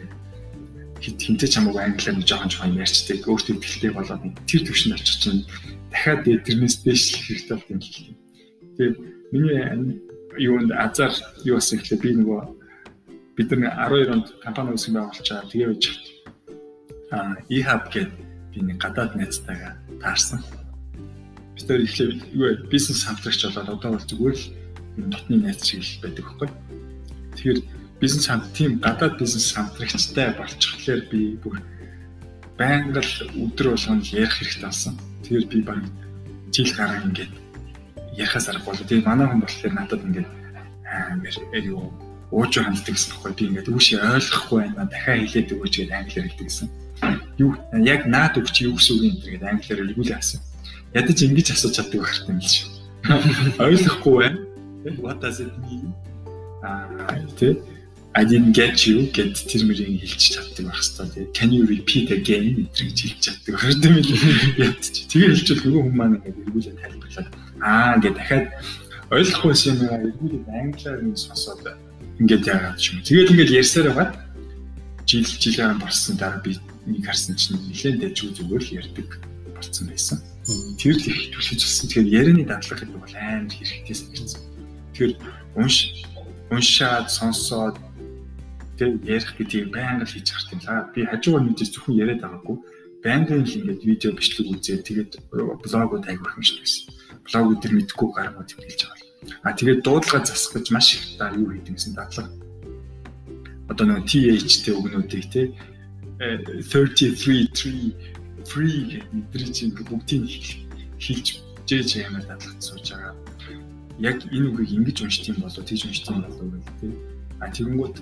[1.05, 5.17] хит хинтэй ч хамаагүй англиар нь жоохон жоохон ярьцдаг өөртөө ихтэй болоод тэр төвшөнд очих
[5.21, 5.45] чинь
[5.93, 7.93] дахиад тэрнээс дэш хэрэгтэй болт юм л.
[8.77, 8.97] Тэгээд
[9.33, 10.01] миний
[10.41, 11.13] юунд азар
[11.45, 12.41] юу бас ихлэ би нөгөө
[13.37, 15.85] бид нар 12 онд компани үүсгэн байгуулчаа тэгээ байж
[17.11, 18.13] e-hub гэдэг
[18.53, 20.45] би нэг гадаад найзтайгаа таарсан.
[21.57, 24.47] Бид нар ихлэ юу бизнес хамтрагч болоод одоо бол зүгээр л
[25.09, 26.49] дотны найз шиг л байдаг байхгүй.
[27.37, 27.61] Тэгэхээр
[28.01, 31.63] бизнес хамт тийм гадаад бизнес хамтрагчтай болчихлоор би бүр
[32.59, 34.95] байнга л өдөр болгон ярих хэрэгтэй болсон.
[35.25, 35.81] Тэгэхээр би баг
[36.53, 37.33] жил гараа ингээд
[38.19, 38.85] ярихаас аргагүй.
[38.85, 40.29] Тэгээ манай хүн болохоор надад ингээд
[40.85, 41.93] амар юу
[42.31, 46.47] ууж ханддаг гэсэн байхгүй би ингээд үүш ойлгохгүй байна дахиад хэлээд өгөөч гэдэг англиар хэлдэг
[46.49, 46.69] гэсэн.
[47.39, 47.55] Юу
[47.87, 50.43] яг наад өгч юу гэсэн үг юм гэдэг англиар хэлгүүлээ асан.
[50.95, 52.69] Ядаж ингэж асууж чаддаг байх юм л шүү.
[53.63, 54.39] Ойлгохгүй байна.
[54.99, 55.95] What does it mean?
[56.63, 57.55] Аа тий
[58.19, 61.25] I didn't get you гэд тэр мөрийг хэлж чаддаг байх хэвээр тий.
[61.37, 64.11] Can you repeat again гэж хэлж чаддаг байх юм л
[64.67, 65.07] ядч.
[65.07, 67.29] Тэгээ хэлчихвэл нөгөө хүмүүс маань ингээд эргүүлээ тайлбарлаад
[67.63, 68.47] аа ингээд дахиад
[69.15, 71.63] ойлгохгүй юм аа эргүүлээд англиар нь сонсоод
[72.19, 72.99] ингээд яагаад ч юм.
[73.07, 74.13] Тэгээд ингээд ярьсаар байгаад
[75.07, 79.09] жил жилийн болсон дараа би нэг харсан чинь нэлээд дэжгүй зүгээр л ярьдаг
[79.57, 80.19] болсон байсан.
[80.79, 81.87] Тэр л их түлхэж болсон.
[81.89, 84.43] Тэгэхээр ярианы дадлага гэдэг бол амар хэрэгтэй санагдсан.
[84.95, 85.13] Тэгэхээр
[85.59, 85.77] унш
[86.51, 87.77] уншаад сонсоод
[88.79, 90.89] тэг ярих гэдгийг байнга л хийж харт юм лаа.
[90.95, 92.57] Би хажуугаар мэдээж зөвхөн яриад байгаагүй.
[93.05, 94.87] Байнгын л ингээд видео бичлэг үзээ.
[94.87, 96.85] Тэгээд блогууд айгүйх юм шиг байсан.
[97.27, 99.09] Блог өдр мэдхгүй гаргууд хэлж байгаа.
[99.43, 102.31] А тэгээд дуудлага засах гэж маш их даа юу хийдэг гэсэн дадлага.
[103.69, 105.53] Одоо нэг TH-тэй өгнүүдийг те
[106.19, 109.03] 33 3 free
[109.33, 110.25] гэдэг чинь бүгдийг
[110.99, 111.27] хэлж
[111.69, 113.15] жээж ямар дадлага сууж байгаа.
[113.99, 116.87] Яг энэ үгийг ингэж унших юм болоо тийж унших юм болоо гэх те.
[117.41, 117.97] А тэгэнгүүт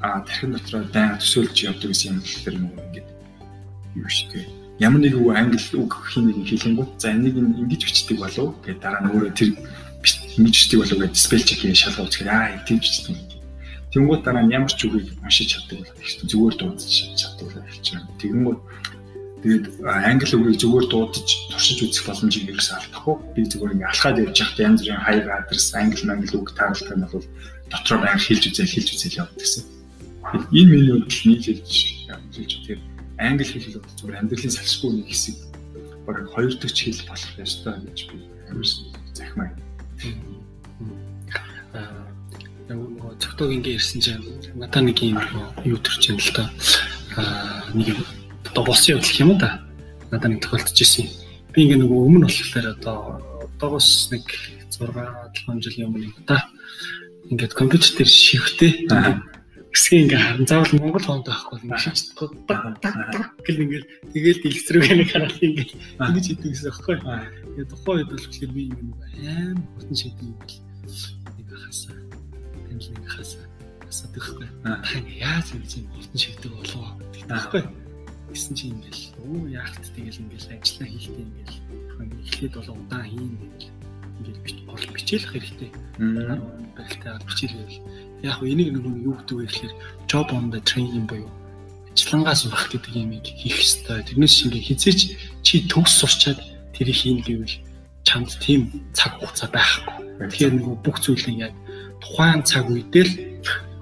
[0.00, 3.08] а тархин дотроо байнга төсөөлж явдаг гэсэн юм хэлэхээр нөгөө ингээд
[3.98, 4.46] юу шүү дээ.
[4.80, 9.10] Ямар нэг үг англи үг хийнийг хэлэнгүүт за энийг ингэж бичдэг болов гэдэг дараа нь
[9.10, 9.50] өөрөө тэр
[10.38, 13.29] ингэж бичдэг болов гэдэг спел чекийг шалгаж үзэхээр аа ингэж бичдэг.
[13.90, 18.06] Тэнгүүт дараа нь ямар ч үгийг уншиж чаддаг болов их зүгээр дуудаж чаддаг болов хэлчихэв.
[18.22, 18.60] Тэгэнгүүт
[19.42, 23.14] тэгээд англи үгийг зүгээр дуудаж туршиж үзэх боломжийг ерөөсөө алдахгүй.
[23.34, 27.06] Би зүгээр ингээ алхаад явж байхдаа янз бүрийн хаяг адрес англи англи үг тааруулах нь
[27.10, 27.26] бол
[27.72, 29.64] дотроо байнга хэлж үзэл хэлж үзэл явдаг гэсэн
[30.30, 32.78] Энэ миний бодлол нийлж хэлж тэр
[33.18, 35.36] англи хэл бол зүгээр амьдралын салшгүй нэг хэсэг
[36.06, 38.16] баг хоёр дахь хэл болох ёстой гэж би
[38.52, 38.66] амар
[39.16, 39.50] захимаа.
[42.70, 44.22] Нөгөө цогтойг ингээ ирсэн чинь
[44.54, 45.18] надаа нэг юм
[45.66, 46.46] юу төрч юм л та.
[47.18, 47.98] Аа нэг
[48.46, 49.66] одоо болсон явдал юм да.
[50.14, 51.10] Надаа нэг тохиолдож ирсэн.
[51.50, 52.96] Би ингээ нөгөө өмнө болохоор одоо
[53.58, 54.22] одоогоос нэг
[54.70, 56.46] 6 7 жилийн өмнө да.
[57.26, 63.82] Ингээд компьютер дээр шивхтэй хэсгийг ингээ харан заавал Монгол хонд байхгүй ингээ шиж гэл ингээ
[64.14, 65.68] тэгэл дэлгэцрүүгээ нэг хараад ингээ
[66.06, 66.96] ингэж хийдэг гэсэн байхгүй.
[67.02, 70.54] Тэгээ тухайн үед болохоор би ингээ нэг аим хурдан шийдэг юм бол
[71.34, 72.09] нэг хасаа
[72.78, 73.44] ингээ хасаа
[73.90, 74.48] хасаад байхгүй.
[74.62, 77.62] Та яаж ингэж юм хурдан шийдэг болов гэдэг байхгүй.
[78.30, 81.58] Гэсэн чи ингээл өө яахт тэгэл ингээл ажиллаа хийхдээ ингээл
[82.30, 83.68] эхлээд бол удаан хийн тэгэл
[84.22, 85.70] ингээл бич гол бичээлэх хэрэгтэй.
[86.78, 87.82] Барилтаа бичээлэл
[88.22, 89.74] яг энийг нэг юу гэдэг вэ гэхээр
[90.06, 91.30] job on the training буюу
[91.90, 94.06] ажиллангаас урах гэдэг юмыг хийх ёстой.
[94.06, 95.00] Тэрнээс шингээ хизээч
[95.42, 96.38] чи төгс сурчаад
[96.70, 97.56] тэрийг хийн гэвэл
[98.06, 100.30] чамд тийм цаг хугацаа байхгүй.
[100.30, 101.54] Тэгэхээр нөгөө бүх зүйлийг яг
[102.00, 103.14] тухайн цаг үедээ л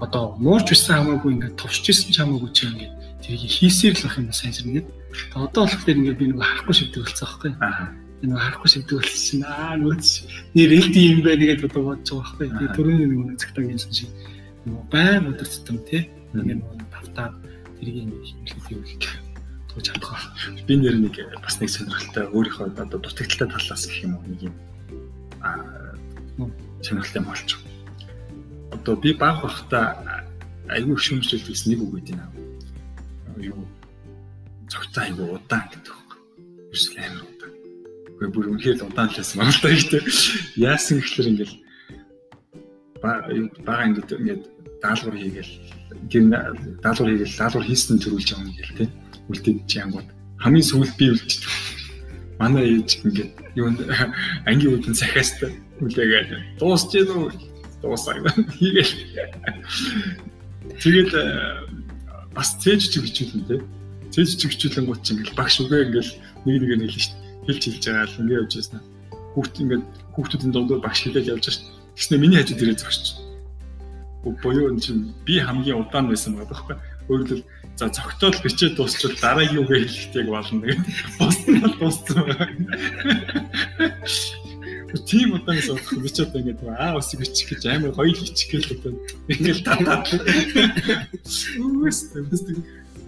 [0.05, 4.19] одоо муурч байсан хамаагүй ингээд товч исэн ч хамаагүй чи ингээд тэрийг хийсээр л ах
[4.19, 4.89] юм сайн зэрэгэд.
[5.35, 7.51] Одоо болохоор ингээд би нөгөө харахгүй шивдэг болцсон байхгүй.
[8.23, 10.07] Энэ харахгүй шивдэг болсон аа нөөц
[10.55, 12.47] нэр элд юм байна гэж бодож байгаа байхгүй.
[12.47, 14.11] Тэгээ түрүүний нөгөө цагтаа гэсэн шиг
[14.66, 16.03] нөгөө байн өдөр тутам тий
[16.35, 17.35] ингээд нөгөө тавтаад
[17.79, 18.95] тэрийг хэмжлэх юм л
[19.71, 20.25] тууж чадах.
[20.66, 24.55] Би нэр нэг бас нэг сонирхолтой өөрийнхөө одоо дутагдaltaй талаас гэх юм уу нэг юм
[25.43, 25.95] аа
[26.83, 27.78] сонирхолтой болж байгаа.
[28.73, 29.97] Одоо би баг бахта
[30.69, 32.33] айгүй шүмжлэлт гэсэн нэг үг гэдэг юм.
[33.41, 33.62] Юу
[34.69, 36.11] цогтой айгүй удаан гэдэг үг.
[36.69, 37.53] Ерөөс амар удаан.
[38.19, 40.03] Гэхдээ бүр үнэхээр удаан л байсан байна л да ихтэй.
[40.61, 41.57] Яасан гэхэлэр ингээл
[43.01, 44.43] бага ингээд ингээд
[44.83, 45.53] даалгавар хийгээл
[46.12, 46.25] гэр
[46.85, 48.85] даалгавар хийгээл даалгавар хийсэн төрүүлж юм гээл те.
[49.33, 50.09] Үлдээд чи ангууд
[50.43, 51.55] хамгийн сүүлд би үлдчих.
[52.39, 53.73] Манай ээж ингээд юу
[54.47, 55.49] ангийн үүдэн сахиаст
[55.81, 57.48] үлээгээл дуусч гэнэ үү?
[57.83, 58.14] Дуусаа
[58.59, 58.95] хийгээл.
[60.83, 61.24] Тэгээд э,
[62.35, 63.57] бас цээж чиг хичүүлэн те.
[64.11, 66.12] Цээж чиг хичүүлэн гут чи ингээл багш үгээ ингээл
[66.47, 67.12] нэг нэг нь хэлж
[67.47, 68.81] хэлж хэлж байгаа л ингээд явж байсан.
[69.35, 71.66] Хүүхд ингээд хүүхдүүдийн дундуур багш хэлээд явж шүү.
[71.95, 73.18] Тэгснэ миний хажууд ирээ зогсчих.
[74.43, 76.76] Буюу энэ чинь би хамгийн удаан байсан байгаа байхгүй.
[77.09, 77.43] Өөрөлд
[77.79, 80.95] за цогтол бичээд дуусчвал дараагийн үгээ хэлэхтэйг болно гэдэг.
[81.18, 82.49] Босны бол дууссан байгаа.
[84.89, 88.64] Тийм удаан утга би ч одоо ингээд аа усыг бичих гэж амар гоё бичих гэж
[88.72, 88.93] одоо
[89.28, 90.09] ингээд татаад.
[91.84, 92.24] Үс тийм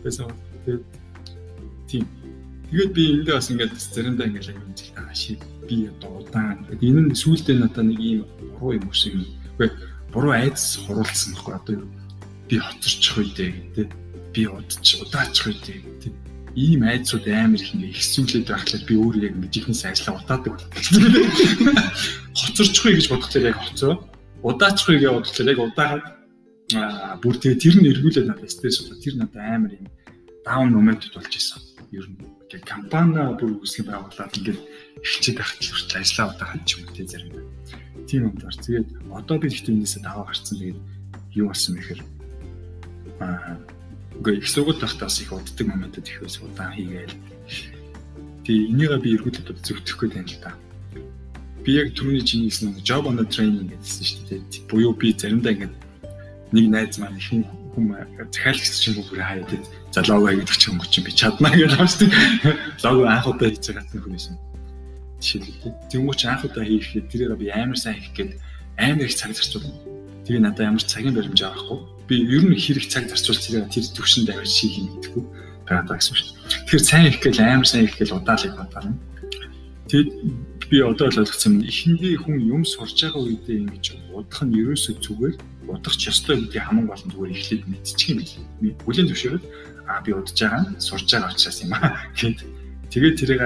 [0.04, 0.28] байсан.
[1.88, 2.04] Тийм.
[2.68, 6.68] Тэгээд би эндээ бас ингээд заримдаа ингээд юм жил таа ши би одоо удаан.
[6.84, 8.28] Энэ нь сүүлдээ надад нэг ийм
[8.60, 9.24] буруу юм шиг юм.
[9.56, 9.72] Үгүй
[10.12, 11.88] буруу айдас хуруулсан байхгүй одоо
[12.48, 13.88] би хоцорчих үедээ гэдэг
[14.36, 15.78] би удаж удаачих үедээ
[16.54, 21.82] ийм айдсууд амар их ингээ ихсүүлээд байхлаар би өөрөө яг ингээ жихнээс ажиллаа удаадаг байна.
[22.34, 23.94] Хоцорчих үе гэж бодглохлоор яг хоцоо.
[24.42, 26.06] Удаачих үе гэж бодглохлоор яг удаагаад
[26.74, 28.98] аа бүр тэгээ тэр нь эргүүлээд надад стресс болоо.
[28.98, 29.86] Тэр надад амар юм
[30.46, 31.62] даун моментд болж исэн.
[31.94, 34.58] Ер нь ингээ компани бүр үүсгэн байгуулаад ингээ
[35.02, 37.46] эхчээд ахт хүртэл ажиллаа удаагаад ч юм уу те заримдаа
[38.10, 38.56] тийм юм даар.
[38.58, 40.58] Тэгээд одоо би ихтэй энэсээ даваа гарцсан.
[40.58, 40.80] Тэгээд
[41.38, 42.02] юу болсон бэ гэхээр
[43.22, 43.54] аа
[44.20, 47.16] үгүй их сургууль тахтаас их уддаг моментод их байсан удаан хийгээл.
[48.44, 50.52] Тэгээ энийгээ би эргүүлээд одоо зөвтгөх гээд байна л да.
[51.64, 54.68] Би яг түрүүний чиний гэсэн нэг job on the training гэсэн шүү дээ.
[54.68, 55.74] Буюу би заримдаа ингээд
[56.52, 57.96] нэг найз маань их хүм
[58.28, 59.64] захиалагч чинь бүр хаяа тийм
[59.94, 62.56] залуугаа гэдэг чинь өнгөч би чадна гэж байна шүү дээ.
[62.84, 64.36] Лого анх удаа хийж байгаа хүн байсан
[65.20, 68.32] жишээлбэл тэмүүч анх удаа хийхэд тэрээр би амар сайн хийх гээд
[68.76, 69.76] амар их цаг зарцуулна.
[70.24, 71.78] Тэгээ надад ямар цагийн баримж авахгүй.
[72.10, 75.22] Би ер нь хэрэг цаг зарцуулж тэрийг тэр төвшөнд аваад шийхийг мэдгүй
[75.62, 76.28] байгаа гэсэн шүү.
[76.66, 78.98] Тэгэхээр сайн хийх гээл амар сайн хийх гээл удаалыг бодоорно.
[79.86, 80.10] Тэгэд
[80.66, 81.70] би одоо л ойлгосон юм.
[81.70, 85.34] Эхэндээ хүн юм сурж байгаа үедээ ингэж удах нь ерөөсөө зүгээр
[85.70, 88.18] удах ч ёстой гэдгийг хамгийн гол нь зүгээр эхлээд мэдчих юм
[88.58, 88.74] бил.
[88.82, 89.46] Бүлийн төвшөөрөл
[89.86, 92.38] а би удаж байгаа нь сурж байгаа учраас юм аа гэд
[92.90, 93.42] тэгээд тэрийг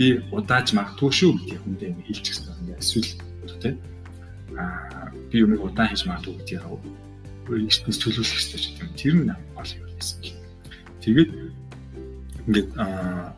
[0.00, 3.12] би удааж магадгүй шүү гэдэг хүндээ гэсэн ингээ эсвэл
[3.60, 3.74] тий
[4.56, 6.64] аа би юмыг удаан хийж магадгүй гэдгийг
[7.58, 10.18] ертөнц төлөвлөх хэрэгтэй ч юм тэр нь гол юм байсан.
[11.02, 11.30] Тэгээд
[12.46, 13.34] ингээд аа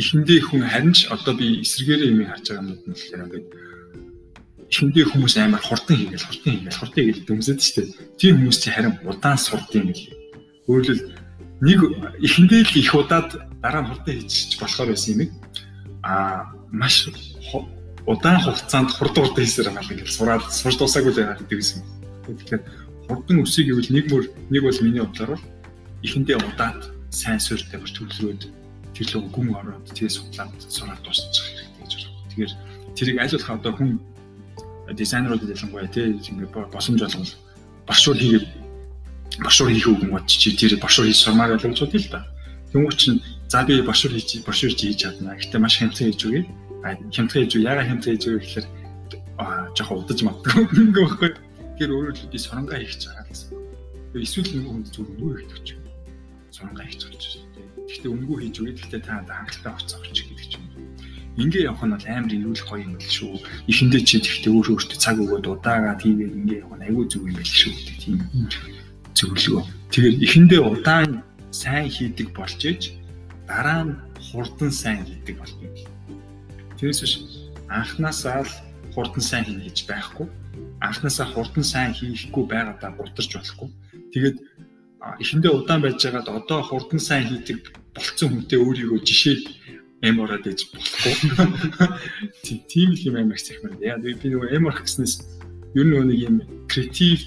[0.00, 3.46] эхэндээ хүн харин ч одоо би эсрэгээрээ юм харж байгаа юмуд нь болохоор ингээд
[4.72, 7.66] эхэндээ хүмүүс амар хурдан хийгээл хурдан хийгээл хурдан хийгээл дөмсөд ч
[8.20, 9.38] тийм хүмүүс чи харин удаан
[9.88, 10.04] гэл.
[10.68, 11.02] Өөрөлд
[11.64, 11.80] нэг
[12.26, 13.30] эхэндээ л их удаад
[13.62, 15.32] дараа нь хурдан хийчих болохоор байсан юм
[16.02, 17.08] а маш
[18.06, 21.82] удаан хугацаанд хурд хурд хийсээр байгаа л ингээл сураад сурж дуусаагүй л байгаа гэдэг юм.
[22.26, 22.62] Тэгэхээр
[23.08, 25.44] хурдан өсөй гэвэл нэг мөр нэг бол миний бодлоор бол
[26.02, 26.80] эхэндээ удаад
[27.10, 28.42] сайн суурьтай бүр төлрөөд
[28.94, 32.18] тэр лөө гүн ороод тэгээ судлаад сураад дуусчих хэрэгтэй гэж байна.
[32.30, 32.52] Тэгэхээр
[32.96, 33.90] тэрийг аль болох одоо хүн
[34.92, 37.34] дизайнеруудад ялангуяа тий ингээ босомж болгол
[37.86, 38.46] башуур хийгээд
[39.42, 42.20] башуур хийх үг юм уу чи тэр башуур хийж сурмаар байлаа гэж бодъё л да.
[42.72, 45.38] Тэнгүүч чинь За би бошуур хийж бошуур хийж чадна.
[45.38, 46.42] Гэхдээ маш хямдхан хийж үгүй.
[46.82, 47.62] А хямдхан хийж үгүй.
[47.62, 48.66] Яга хямдхан хийж үгүй гэхээр
[49.38, 51.30] аа жоохон удаж магадгүй ингээ байхгүй.
[51.76, 53.52] Тэгэхээр өөрөөр хэлбэл би соронгаа хийх байгаа гэсэн.
[54.16, 55.66] Эсвэл нэг хүнд зүг өнгөө хийх гэж.
[56.56, 57.68] Соронгаа хийх гэж байна.
[57.84, 58.72] Гэхдээ өнгөө хийж үгүй.
[58.80, 60.72] Гэхдээ та хангалттай оцоо авчих гэдэг чинь.
[61.36, 63.36] Ингээ явах нь бол амар ирүүлэх гоё юм л шүү.
[63.68, 67.36] Эхэндээ чи тэгтээ өөр өөртөө цаг өгөөд удаагаад хийгээд ингээ явах нь айгүй зүг юм
[67.36, 68.16] байл шүү гэдэг тийм
[69.12, 69.64] зөвлөгөө.
[69.92, 71.10] Тэгэхээр эхэндээ удаан
[71.52, 72.82] сайн хийдэг болж ээж
[73.44, 73.92] дараа нь
[74.32, 75.68] хурдан сайн хийдэг болно.
[76.80, 77.14] Тэрээс биш
[77.68, 78.52] анханасаа л
[78.96, 80.24] хурдан сайн хийнэ гэж байхгүй.
[80.80, 83.68] Анханасаа хурдан сайн хийхгүй байгаадаа гутарч болохгүй.
[84.12, 84.36] Тэгээд
[85.22, 89.42] эхэндээ удаан байж байгаад одоо хурдан сайн хийдэг болцсон хүнтэй өөрийгөө жишээд
[90.04, 91.14] эм ороод иж болохгүй.
[92.70, 93.80] Тийм л юм амар сайхан.
[93.80, 95.24] Яа би нөгөө эм орох гэснээс
[95.74, 96.36] ер нь нэг юм
[96.68, 97.24] креатив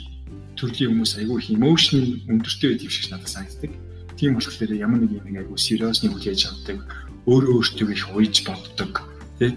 [0.58, 3.72] төрлийн хүмүүс айгүй их emotional өндөртэй байдаг шиг надад санагддаг
[4.20, 6.84] Тийм болохоор ямар нэг юм айгу сериосны хүлээж авдаг,
[7.24, 9.08] өөрөө өөртөө их уйж боддог,
[9.40, 9.56] тий?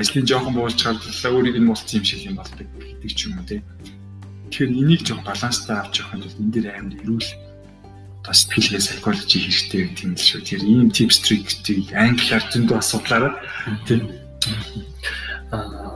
[0.00, 3.44] Ажлын жоохон буулж гарлаа өөрийг нь муулсан юм шиг юм болдог гэдэг ч юм уу,
[3.44, 3.60] тий?
[4.48, 7.28] Тэгэхээр энийг жоохон баланстай авч явах нь энэ дээр амар эрүүл
[8.24, 10.40] одоо сэтгэлгээ psychology хэрэгтэй гэдэг юм шүү.
[10.40, 13.32] Тэр ийм tips trick-ийг англиар зөндөө асуудлаараа
[13.84, 14.00] тий?
[15.52, 15.90] Аа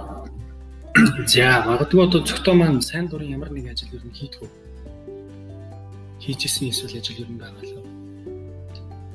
[1.26, 4.48] За магадгүй одоо зөвхөн маань сайн дурын ямар нэг ажил ер нь хийдгүү.
[6.22, 7.83] Хийжсэн эсвэл ажил ер нь байгаа л.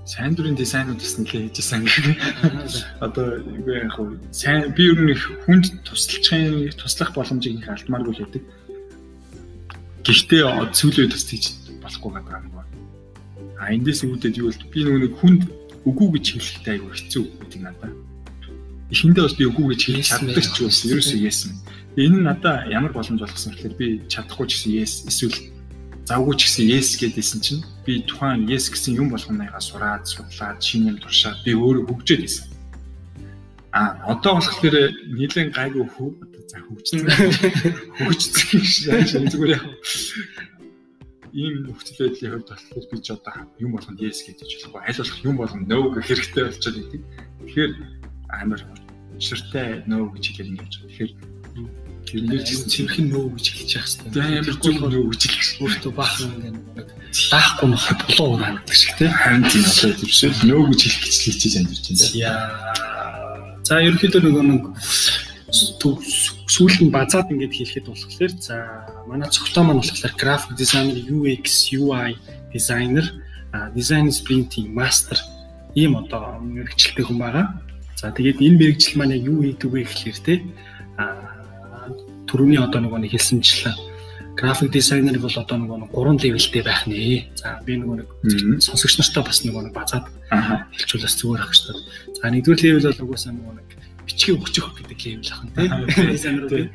[0.09, 2.17] Сайн дурын дизайнууд гэсэн нэлээ хийжсэн гэх.
[2.97, 5.13] Одоо үгүй яг хөө сайн би ер нь
[5.45, 8.41] хүнд тусалчихын туслах боломжийг их алдмааргүй л байдаг.
[10.01, 11.45] Гэхдээ цөөлөө тус хийж
[11.85, 12.73] болохгүй гэдэг юм байна.
[13.61, 15.41] А эндээс үүдээд юу бол би нэг хүнд
[15.85, 17.93] үгүй гэж хэлэхдээ айгүй хэцүү гэдэг надад.
[18.89, 21.53] Эхэндээ бас би үгүй гэж хэлж чаддаг ч бас ерөөсөө яасан.
[22.01, 25.37] Энэ нь надад ямар боломж болгосон гэхээр би чадахгүй ч гэсэн yes эсвэл
[26.09, 30.89] завгүй ч гэсэн yes гэдээсэн чинь би тухайн yes гэсэн юм болгоныгаа сураад судлаад шинэ
[30.89, 32.49] юм туршаад би өөрөө хөгжөөд исэн.
[33.69, 34.75] А одоо болохоор
[35.13, 36.99] нийлэн гайгүй хөө одоо за хөгжсөн.
[38.01, 38.61] Хөгжсөн
[39.05, 39.63] шиг зүгээр яг
[41.29, 44.81] ийм нөхцөл байдлын хувьд болохоор би ч одоо юм болгонд yes гэж болохгүй.
[44.81, 47.01] Аль болох юм болгонд no гэх хэрэгтэй болчиход байдаг.
[47.37, 47.71] Тэгэхээр
[48.33, 48.61] амар
[49.21, 50.73] ширтэй no гэж хэлээд ингэж.
[50.89, 51.11] Тэгэхээр
[52.05, 54.11] ч цэвэрхэн no гэж хэлж яах хэрэгтэй.
[54.13, 55.49] За амар зөв no гэж хэлэх.
[55.63, 56.89] Өөртөө баахан ингээд
[57.31, 59.11] даахгүй мах болоо унаандаг шиг тийм.
[59.11, 62.07] Харин тийм одоо тийм no гэж хэлэх гэж хэлчихэж амьдэрч байна.
[62.17, 62.89] Яа.
[63.65, 64.63] За ерөнхийдөө нөгөө нэг
[66.49, 68.55] сүүл нь базаад ингээд хэлэхэд болохоор за
[69.09, 72.17] манай цогтоо маань болохоор график дизайнер UX UI
[72.53, 73.05] дизайнер
[73.73, 75.17] дизайн спринтинг мастер
[75.73, 77.45] ийм одоо мэрэгчлээ хүн байгаа.
[77.97, 80.33] За тэгээд энэ мэрэгжил маань яг юу хийдэг вэ гэхээр те
[82.29, 83.89] түрүүний одоо нөгөө нэг хэлсэнчлээ
[84.39, 87.27] график дизайнер бол одоо нөгөө гурван левелтэй байх нэ.
[87.35, 91.83] За би нөгөө нэг сонсогч нартай бас нөгөө нэг базаад хэлжүүлээс зүгээр ах шүү дээ.
[92.23, 93.67] За нэгдүгээр левел бол угаасаа нөгөө нэг
[94.07, 95.71] бичгээ өгчих гэдэг левел ах нь тийм
[96.15, 96.69] дизайнерууд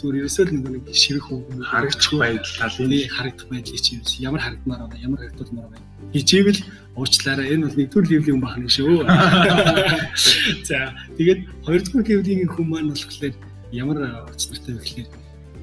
[0.00, 5.04] зүгээр ерөөсөө л нэг ширэх үг харагдчих байдал талын харагдах байдлыг чи ямар харагдмаар байна?
[5.04, 5.86] Ямар харагдуулмаар байна?
[6.16, 6.60] Хичээвэл
[6.96, 7.52] уучлаарай.
[7.54, 9.04] Энэ бол нэгдүгээр левлийн хүн бахна шүү.
[10.68, 13.36] За тэгээд хоёрдугаар левлийн хүн маань болохоор
[13.72, 15.08] ямар учиртай вэ гэхээр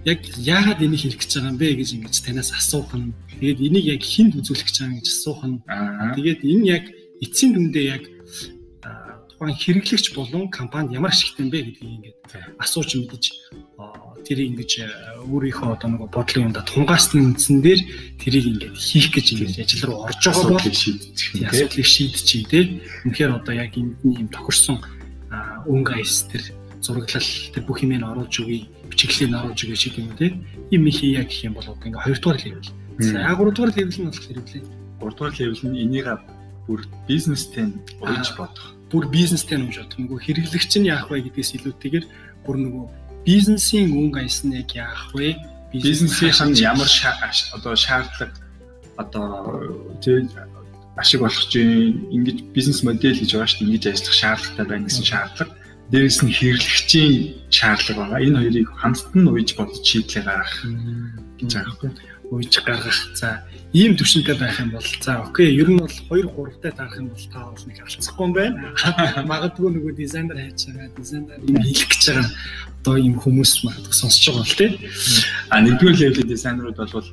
[0.07, 3.11] яг яагаад энийг хийх гэж байгаа юм бэ гэж ингэж танаас асуух нь.
[3.39, 5.57] Тэгээд энийг яг хүнд үзүүлэх гэж байгаа гэж асуух нь.
[6.15, 6.83] Тэгээд энэ яг
[7.19, 8.03] эцсийн дүндээ яг
[9.37, 12.17] тухайн хэрэглэгч болон компанид ямар ашигтай юм бэ гэдгийг ингээд
[12.57, 13.23] асууж мэдэж
[14.25, 14.71] тэр ингэж
[15.29, 17.79] өөрийнхөө одоо нэг бодлын юмда тунгаасны үндсэн дээр
[18.17, 22.59] тэрийг ингээд хийх гэж ингэж ажил руу орж байгаа бол шийдчих асуудлыг шийдчихий те.
[23.05, 24.81] Үнэхээр одоо яг нь юм тохирсон
[25.69, 26.41] өнгө айс тэр
[26.81, 30.33] зураглал тэр бүх юмыг оруулж өгье, бичиглэлийг оруулж өгье шиг юм те.
[30.71, 32.69] Им хийя гэх юм бол одоо ингээд хоёрдугаар левел.
[32.99, 34.63] За 3 дугаар левел нь болохоор хэвлээ.
[35.01, 36.07] 3 дугаар левел нь энийг
[36.67, 37.71] бүр бизнестэй
[38.01, 39.99] уйж бодох бүр бизнестэй нэмж бодох.
[39.99, 42.05] Нөгөө хэрэглэгч нь яах вэ гэдгээс илүүтэйгээр
[42.47, 42.85] бүр нөгөө
[43.27, 45.35] бизнесийн өнгө аяс нь яг яах вэ?
[45.75, 48.31] Бизнесийн ямар одоо шаардлага
[48.95, 49.61] одоо
[50.95, 53.67] ашиг болох чинь ингэж бизнес модель гэж байгаа шүү дээ.
[53.67, 55.51] Ингэж ажиллах шаардлагатай байна гэсэн шаардлага.
[55.91, 57.13] Дээрээс нь хэрэглэгчийн
[57.49, 58.25] шаардлага байгаа.
[58.25, 60.55] Энэ хоёрыг хамтд нь уйж бодож шийдлээ гаргах
[61.39, 61.91] гэж байгаа байхгүй
[62.31, 62.99] уйж гаргах.
[63.15, 66.99] За ийм төвшөнтэй байх юм бол за окей ер нь бол 2 3 тай таарах
[66.99, 68.55] юм бол та бол нэг алцахгүй юм байна.
[69.31, 72.27] Магадгүй нөгөө дизайнер хайж байгаа, дизайнер юм хийх гэж байгаа
[72.87, 74.71] одоо ийм хүмүүс магадгүй сонсож байгаа бол тий.
[75.51, 77.09] А нэгдүгээр левлийн дизайнерууд бол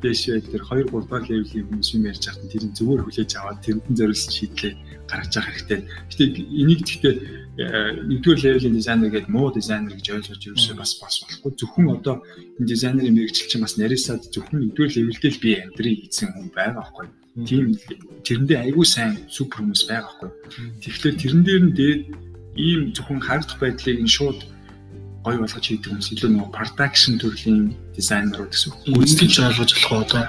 [0.00, 3.60] дэшээ тэр 2 3 дахь левлийн хүмүүс юм ярьж байхад тэр нь зүгээр хүлээж аваад
[3.60, 4.72] тэрэндэн зориулсан шийдлээ
[5.04, 5.80] гаргаж явах хэрэгтэй.
[6.08, 6.24] Гэтэ
[6.60, 7.14] энийг гэхдээ
[7.52, 11.52] нэгдүгээр левелийн дизайнер гэдэг муу дизайнер гэж ойлгож ерөөсөө бас бас болохгүй.
[11.52, 12.24] Зөвхөн одоо
[12.56, 16.80] энэ дизайнерын мэрэгчлэл чинь бас нарийсаад зөвхөн нэгдүгээр левелдээ л би амьдрий гэсэн хүн байгаа
[16.80, 17.06] байхгүй.
[17.44, 17.76] Тийм
[18.24, 20.30] тэрэндээ айгүй сайн супер хүмүүс байгаа байхгүй.
[20.80, 22.02] Тэгэхээр тэрэн дээр нь дээд
[22.56, 24.40] ийм зөвхөн харагдах байдлыг нь шууд
[25.20, 28.80] гой болгож хийдэг хүмүүс илүү нөгөө production төрлийн дизайнерууд гэсэн үг.
[28.96, 30.24] Гүйцэтгэж ойлгож болох одоо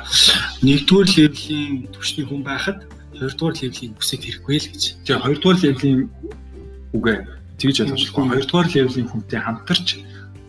[0.61, 2.79] нэгдүгээр левелийн түвшний хүн байхад
[3.15, 4.83] хоёрдугаар левелийн бүсэд хэрэггүй л гэж.
[5.07, 5.99] Тэгээ хоёрдугаар левелийн
[6.93, 7.17] үгээ
[7.57, 8.13] тэгж болох.
[8.13, 9.87] Хоёрдугаар левелийн хүнтэй хамтарч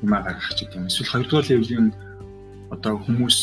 [0.05, 0.89] юмаа гаргах гэдэг юм.
[0.89, 1.89] Эсвэл хоёрдугаар левелийн
[2.71, 3.39] одоо хүмүүс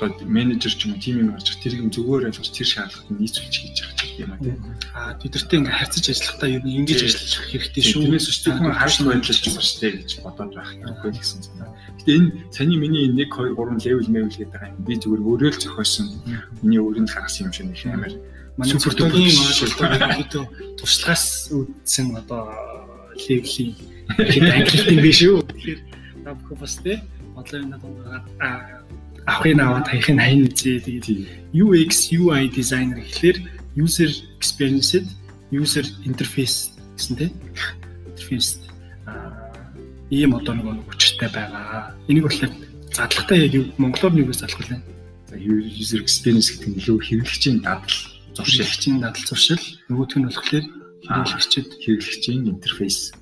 [0.00, 3.76] одоо менежер ч юм уу тим юм гарч тэрийг зүгээр ойлгож тэр шаардлагад нийцүүлж хийж
[3.84, 4.56] явах гэх юм аа тийм.
[4.96, 8.02] Аа тэдэртэй ингээ харьцаж ажиллахдаа ер нь ингэж ажиллах хэрэгтэй шүү.
[8.08, 11.40] Тэрнээс ч зөвхөн хааштай байдлаар ч юм шүү дээ гэж бодоод байх хэрэггүй л гэсэн
[11.44, 11.70] санаа.
[12.00, 14.84] Гэтэ энэ саний миний 1 2 3 левел мэвэл гэдэг байгаа юм.
[14.88, 16.06] Би зүгээр өөрөө л зохиосон.
[16.64, 18.12] Миний өөрөнд гаргасан юм шиг нэг амар
[18.58, 20.44] манай цогтойгийн ойлголтоо
[20.78, 22.50] туршлагаас үүдсэн одоо
[23.20, 23.74] левлийн
[24.32, 25.38] хэд ангилалт юм биш үү.
[25.46, 25.80] Тэгэхээр
[26.24, 26.96] та бүхэн бас тий
[27.34, 28.18] бодлоо энэ дундаа
[29.26, 31.06] авахын аваад хаяхын хайн үзээ тэгээд
[31.54, 33.38] UX UI designer гэхлээр
[33.76, 34.98] user experience
[35.52, 37.32] user interface гэсэн тийм
[38.10, 38.58] interface
[40.10, 41.94] ийм одоо нэг хүчтэй байгаа.
[42.10, 42.50] Энийг болохоор
[42.90, 44.82] задлагатай яг монголоор гэж залах вэ?
[45.30, 47.94] За user experience гэдэг нь илүү хэрэглэгчийн дадал
[48.36, 50.66] зуршилчийн дадал зуршил нөгөөх нь болохоор
[51.06, 53.12] хэрэглэгчд хэрэглэгчийн интерфейс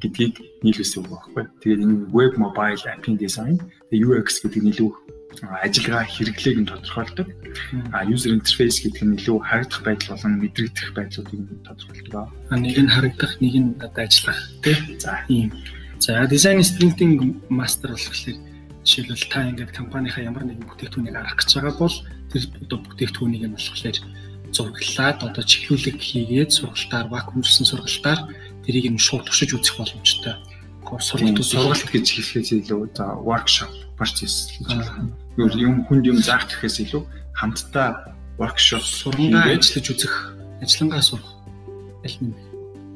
[0.00, 1.44] гэдгийг нийлүүлсэн үг байхгүй.
[1.60, 3.60] Тэгээд энэ web mobile app-ийн design,
[3.92, 4.90] UX гэдэг нь илүү
[5.40, 7.28] ажиллагаа хэрэглээг нь тодорхойлдог.
[7.92, 12.28] А user interface гэдэг нь илүү харагдах байдал болон мэдрэгдэх байдлуудыг нь тодорхойлдог.
[12.50, 14.76] Нэг нь харагдах, нэг нь одоо ажиллах тий.
[14.98, 15.52] За ийм.
[16.00, 18.40] За design sprint-ийн master болохоор
[18.84, 21.96] жишээлбэл та ингээд компанийнхаа ямар нэгэн бүтээгдэхүүнийг арах гэж байгаа бол
[22.32, 23.96] тэр одоо бүтээгдэхүүнийг нь болохоор
[24.54, 28.20] зураглаад одоо чиглүүлэг хийгээд сургалтаар вакуумжсан сургалтаар
[28.64, 30.34] тэрийг нь шууд туршиж үзэх боломжтой.
[30.98, 35.12] Сургалт сургалт гэж хэлэхээс илүү за workshop процесс гэж байна.
[35.36, 37.02] Юм хүнд юм заах гэхээс илүү
[37.36, 40.14] хамтдаа workshop сургамжаа ажиллаж үзэх,
[40.64, 41.30] ажиллангаа сурах
[42.04, 42.34] аль нь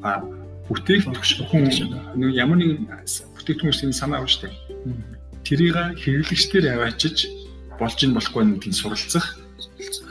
[0.01, 0.21] а
[0.67, 2.89] бүтээгдэхүүн хүн ямар нэгэн
[3.37, 4.53] бүтээгдэхүүн санаа авна дээ.
[5.45, 7.29] Тэрийг хэрэглэгчдэр аваачиж
[7.77, 9.37] болж ин болохгүй гэдгийг суралцах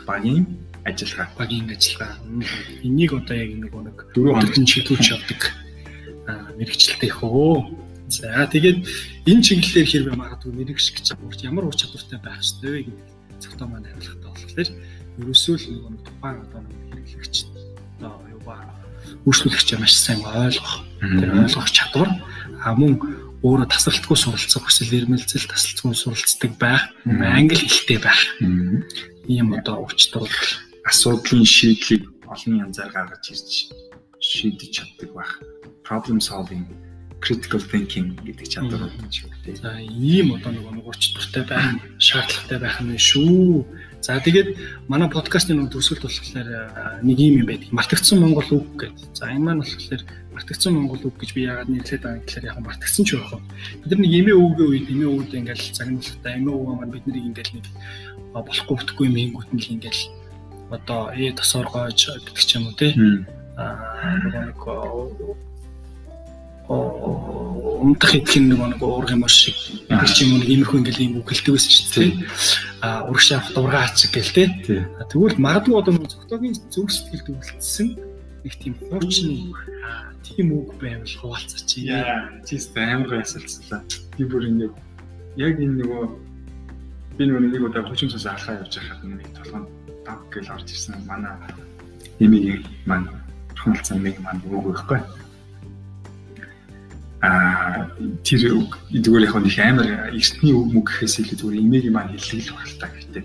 [0.06, 0.46] багийн
[0.84, 1.28] ажиллагаа.
[1.38, 2.20] Багийн ажиллагаа.
[2.84, 5.40] Энийг одоо яг нэг нэг дөрөв хоногт шийдвэрч явдаг.
[6.60, 7.84] Мэрэгчлэлтэй хөө.
[8.08, 8.84] За тэгээд
[9.24, 13.08] энэ чиглэлээр хэрвээ магадгүй мэрэгш гэж урт ямар ур чадвартай байх ёстой вэ гэдэг
[13.40, 14.68] зөвхөн маань хариулахтай болохоор
[15.24, 16.60] ерөөсөө л нэг тухайн одоо
[16.92, 17.34] хэрэглэгч
[17.96, 18.60] одоо юу ба
[19.24, 22.10] үйлчлүүлэгч маш сайн ойлгох тэр ойлгох чадвар.
[22.60, 23.00] А мөн
[23.40, 28.20] өөрөө тасралтгүй суралцах хүсэл эрмэлзэл тасралтгүй суралцдаг байх англи хэлтэй байх.
[29.28, 30.28] Ийм одоо ур чадвар
[30.84, 33.72] асуудлын шийдлийг олон янзаар гаргаж ирж
[34.20, 35.32] шийдэж чаддаг байх.
[35.84, 36.64] Problem solving,
[37.20, 39.56] critical thinking гэдэг чадвар гэж үү.
[39.60, 43.64] За ийм одоо нэг нэг учиртай байх шаардлагатай байх нь шүү.
[44.04, 47.72] За тэгээд манай подкастын нэг төсөлд болохоор нэг юм юм байдаг.
[47.72, 49.16] Мартагдсан Монгол үг гэдэг.
[49.16, 50.02] За энэ маань болохоор
[50.36, 53.40] мартагдсан Монгол үг гэж би яагаад нэрлээд байгаа гэхээр яг мартагдсан ч байх.
[53.80, 57.24] Бид нар нэг эмээ өвгөө үед эмээ өвд ингээл загнуултаа эмээ өвгөө маань бид нарыг
[57.24, 57.66] ингээл нэг
[58.36, 60.02] болохгүй бүтгүй юм хийнгүүт нь ингээл
[60.70, 62.92] одоо ээ тосоор гоож гэдэг ч юм уу тий.
[63.56, 64.60] Аа нэг
[66.68, 69.56] умдах идэх нэг нэг уурах юм шиг
[69.88, 72.12] гэдэг ч юм уу нэг иймэрхүү ингээл ийм үг хэлдэг байсан шүү дээ.
[72.80, 74.48] Аа урагш авах дургаа ачиг гэл тий.
[75.12, 77.88] Тэгвэл магадгүй одоо зөвхтөгийн зөв сэтгэл төвлөлдсөн
[78.44, 79.52] нэг тийм хуучны
[80.24, 81.70] тийм үг байвал хуваалцаач.
[81.84, 83.84] Яа, чист амар байсалцлаа.
[84.16, 84.72] Би бүр ингэ
[85.36, 86.02] яг энэ нөгөө
[87.20, 91.00] би нөгөө нэг удаа хүчин цус алхаа явж байхад нэг толгойд даг гэж орж ирсэн
[91.08, 91.34] манай
[92.20, 93.08] эмигийн маань
[93.58, 95.00] хөндлцэн нэг маань үг байхгүй.
[97.24, 97.88] Аа
[98.20, 102.44] тэр үг зүгээр яг нэг амар эртний үг мөг гэхээс илүү зүгээр эмигийн маань хэллэг
[102.44, 103.24] л байна та гэхдээ.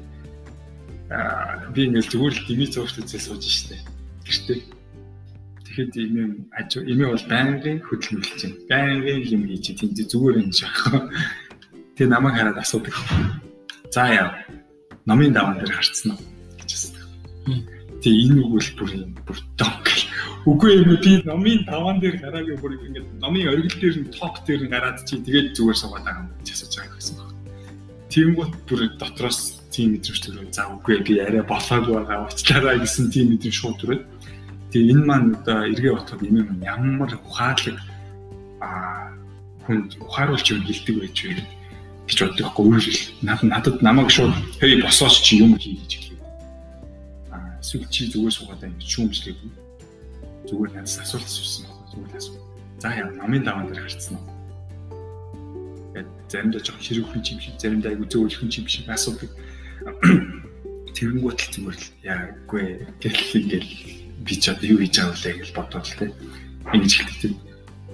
[1.12, 3.76] Аа би ингээл зүгээр л дими зурж үзээ сууж штэ.
[4.24, 4.60] Гэртээ.
[5.68, 6.24] Тэгэхэд эми
[6.56, 8.58] аж эми бол байнгын хөдөлмөрлж байна.
[8.72, 10.76] Байнгын юм хийж тийм зүгээр юм шиг.
[12.00, 12.96] Тэгээ намайг хараад асуудаг.
[13.92, 14.32] За яа.
[15.06, 16.29] Номын даван дээр харцсан уу?
[18.00, 19.84] Тэгээ энэ үг бол бүр юм бүр дог.
[20.48, 24.64] Үгүй юм би номын таван дээр гараагүй бүр ингээд номын оргил дээр нь топ дээр
[24.64, 27.36] нь гараад чи тэгээд зүгээр суугаад байгаа юм чи асууж байгаа гэсэн байна.
[28.08, 30.48] Тэнгүүт бүр дотроос тийм мэдрэмж төрөө.
[30.56, 34.00] За үгүй би арай болоогүй байгаа уучлаарай гэсэн тийм мэдрэмж шууд төрөө.
[34.72, 37.78] Тэгээ энэ маань одоо эргээ бодоход юм ямар ухаалаг
[38.64, 39.12] а
[39.68, 41.44] хүн ухааруулж юм хэлдэг байж вэ
[42.08, 46.09] гэж боддоггүй үйл надад намайг шууд хэй босооч чи юм хий гэж
[47.70, 49.52] эсвэл чи зүгээр суугаад байна шүүмжлээгүй.
[50.50, 51.86] Зүгээр надаас асуулт асуусан байна.
[51.94, 52.42] Зүгээр асуу.
[52.82, 54.26] За яа намын даван дээр гарцсан уу?
[55.94, 59.30] Тэгээд заримдаа жоохон хэрүүхэн чим шиг, заримдаа айгу зөөлхөн чим шиг асуудаг.
[60.98, 62.66] Тэрэнгүүт л зүгээр л яагүй
[62.98, 63.72] гэл ингээл
[64.26, 66.12] би ч одоо юу хийж байгаа вэ гэж бодоод л тээ.
[66.74, 67.34] Ингэж хэлдэг.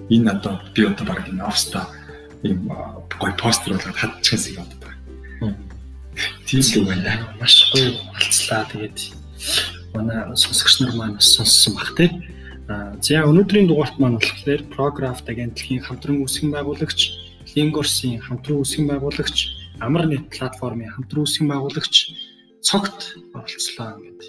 [0.08, 1.84] Энэ одоо би одоо баг энэ офста
[2.40, 2.64] ийм
[3.20, 5.52] гой постэр болоод хадчихсан юм одоо.
[6.48, 7.28] Тийм л байна.
[7.36, 9.25] Маш гоё болцлаа тэгээд
[9.94, 12.10] манай сонсогч нар маань сонссон баг тий.
[12.66, 17.00] За өнөөдрийн дугаарт маань болохоор Prograph агентлагийн хамтран үүсгэн байгуулагч,
[17.54, 19.36] Lingors-ийн хамтран үүсгэн байгуулагч,
[19.80, 21.94] Амарнет платформын хамтран үүсгэн байгуулагч
[22.66, 24.22] цогт оролцлоо ингээд.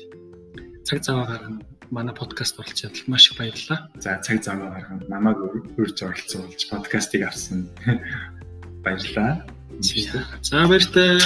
[0.86, 3.90] Цаг зав гаргана манай подкаст оролцож чадал маш их баярлалаа.
[3.98, 5.38] За цаг зав гаргана намайг
[5.78, 7.70] үрж оролцуулж подкастыг авсан
[8.86, 9.42] баярлалаа.
[10.44, 11.20] За баяртай.